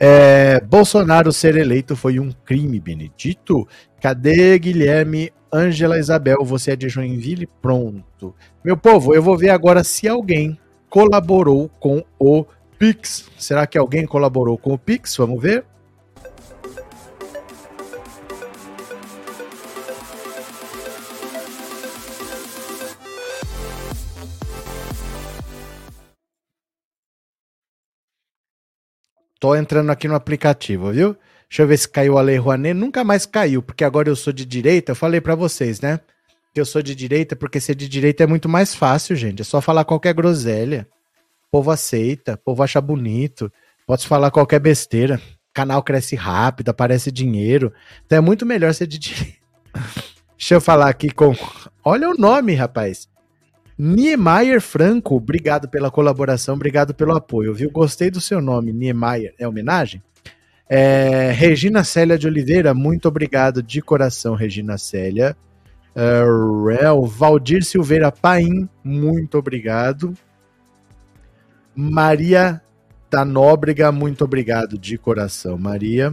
[0.00, 3.66] É, Bolsonaro ser eleito foi um crime, Benedito.
[4.00, 6.44] Cadê Guilherme Ângela Isabel?
[6.44, 7.48] Você é de Joinville?
[7.60, 8.34] Pronto.
[8.64, 12.44] Meu povo, eu vou ver agora se alguém colaborou com o
[12.78, 13.28] Pix.
[13.36, 15.16] Será que alguém colaborou com o Pix?
[15.16, 15.64] Vamos ver.
[29.40, 31.16] Tô entrando aqui no aplicativo, viu?
[31.48, 32.74] Deixa eu ver se caiu a Lei Rouanet.
[32.74, 34.92] Nunca mais caiu, porque agora eu sou de direita.
[34.92, 36.00] Eu falei para vocês, né?
[36.52, 39.42] Que eu sou de direita, porque ser de direita é muito mais fácil, gente.
[39.42, 40.86] É só falar qualquer groselha.
[41.46, 43.50] O povo aceita, o povo acha bonito.
[43.86, 45.16] Pode falar qualquer besteira.
[45.50, 47.72] O canal cresce rápido, aparece dinheiro.
[48.04, 49.38] Então é muito melhor ser de direita.
[50.36, 51.34] Deixa eu falar aqui com.
[51.82, 53.08] Olha o nome, rapaz.
[53.78, 57.70] Niemeyer Franco, obrigado pela colaboração, obrigado pelo apoio, viu?
[57.70, 59.34] Gostei do seu nome, Niemeyer.
[59.38, 60.02] É homenagem?
[60.68, 65.36] É, Regina Célia de Oliveira, muito obrigado de coração, Regina Célia.
[65.94, 70.12] Uh, Valdir Silveira Paim, muito obrigado.
[71.74, 72.60] Maria
[73.08, 76.12] da Nóbrega, muito obrigado de coração, Maria.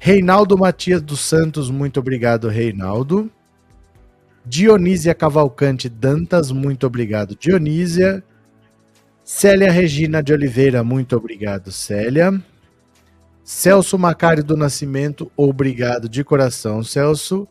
[0.00, 3.30] Reinaldo Matias dos Santos, muito obrigado, Reinaldo.
[4.48, 8.24] Dionísia Cavalcante Dantas, muito obrigado, Dionísia.
[9.22, 12.32] Célia Regina de Oliveira, muito obrigado, Célia.
[13.44, 17.46] Celso Macário do Nascimento, obrigado de coração, Celso.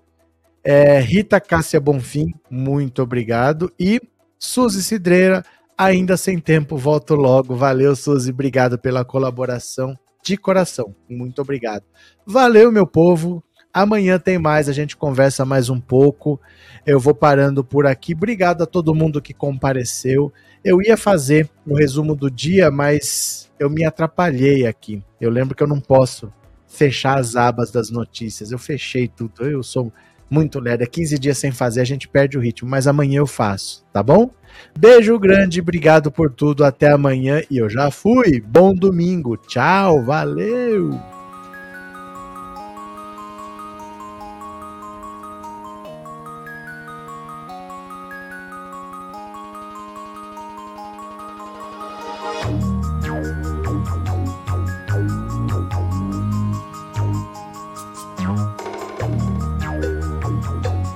[0.64, 3.72] É, Rita Cássia Bonfim, muito obrigado.
[3.80, 4.02] E
[4.39, 5.45] Suzy Cidreira,
[5.78, 7.56] ainda sem tempo, volto logo.
[7.56, 10.95] Valeu, Suzy, obrigado pela colaboração de coração.
[11.08, 11.84] Muito obrigado.
[12.26, 13.43] Valeu, meu povo.
[13.78, 16.41] Amanhã tem mais, a gente conversa mais um pouco.
[16.84, 18.15] Eu vou parando por aqui.
[18.15, 20.34] Obrigado a todo mundo que compareceu.
[20.65, 25.03] Eu ia fazer o um resumo do dia, mas eu me atrapalhei aqui.
[25.21, 26.34] Eu lembro que eu não posso
[26.67, 28.51] fechar as abas das notícias.
[28.51, 29.45] Eu fechei tudo.
[29.45, 29.93] Eu sou
[30.28, 30.82] muito lerdo.
[30.82, 34.01] É 15 dias sem fazer, a gente perde o ritmo, mas amanhã eu faço, tá
[34.01, 34.32] bom?
[34.75, 36.65] Beijo grande, obrigado por tudo.
[36.65, 38.41] Até amanhã e eu já fui.
[38.41, 39.38] Bom domingo.
[39.38, 41.16] Tchau, valeu.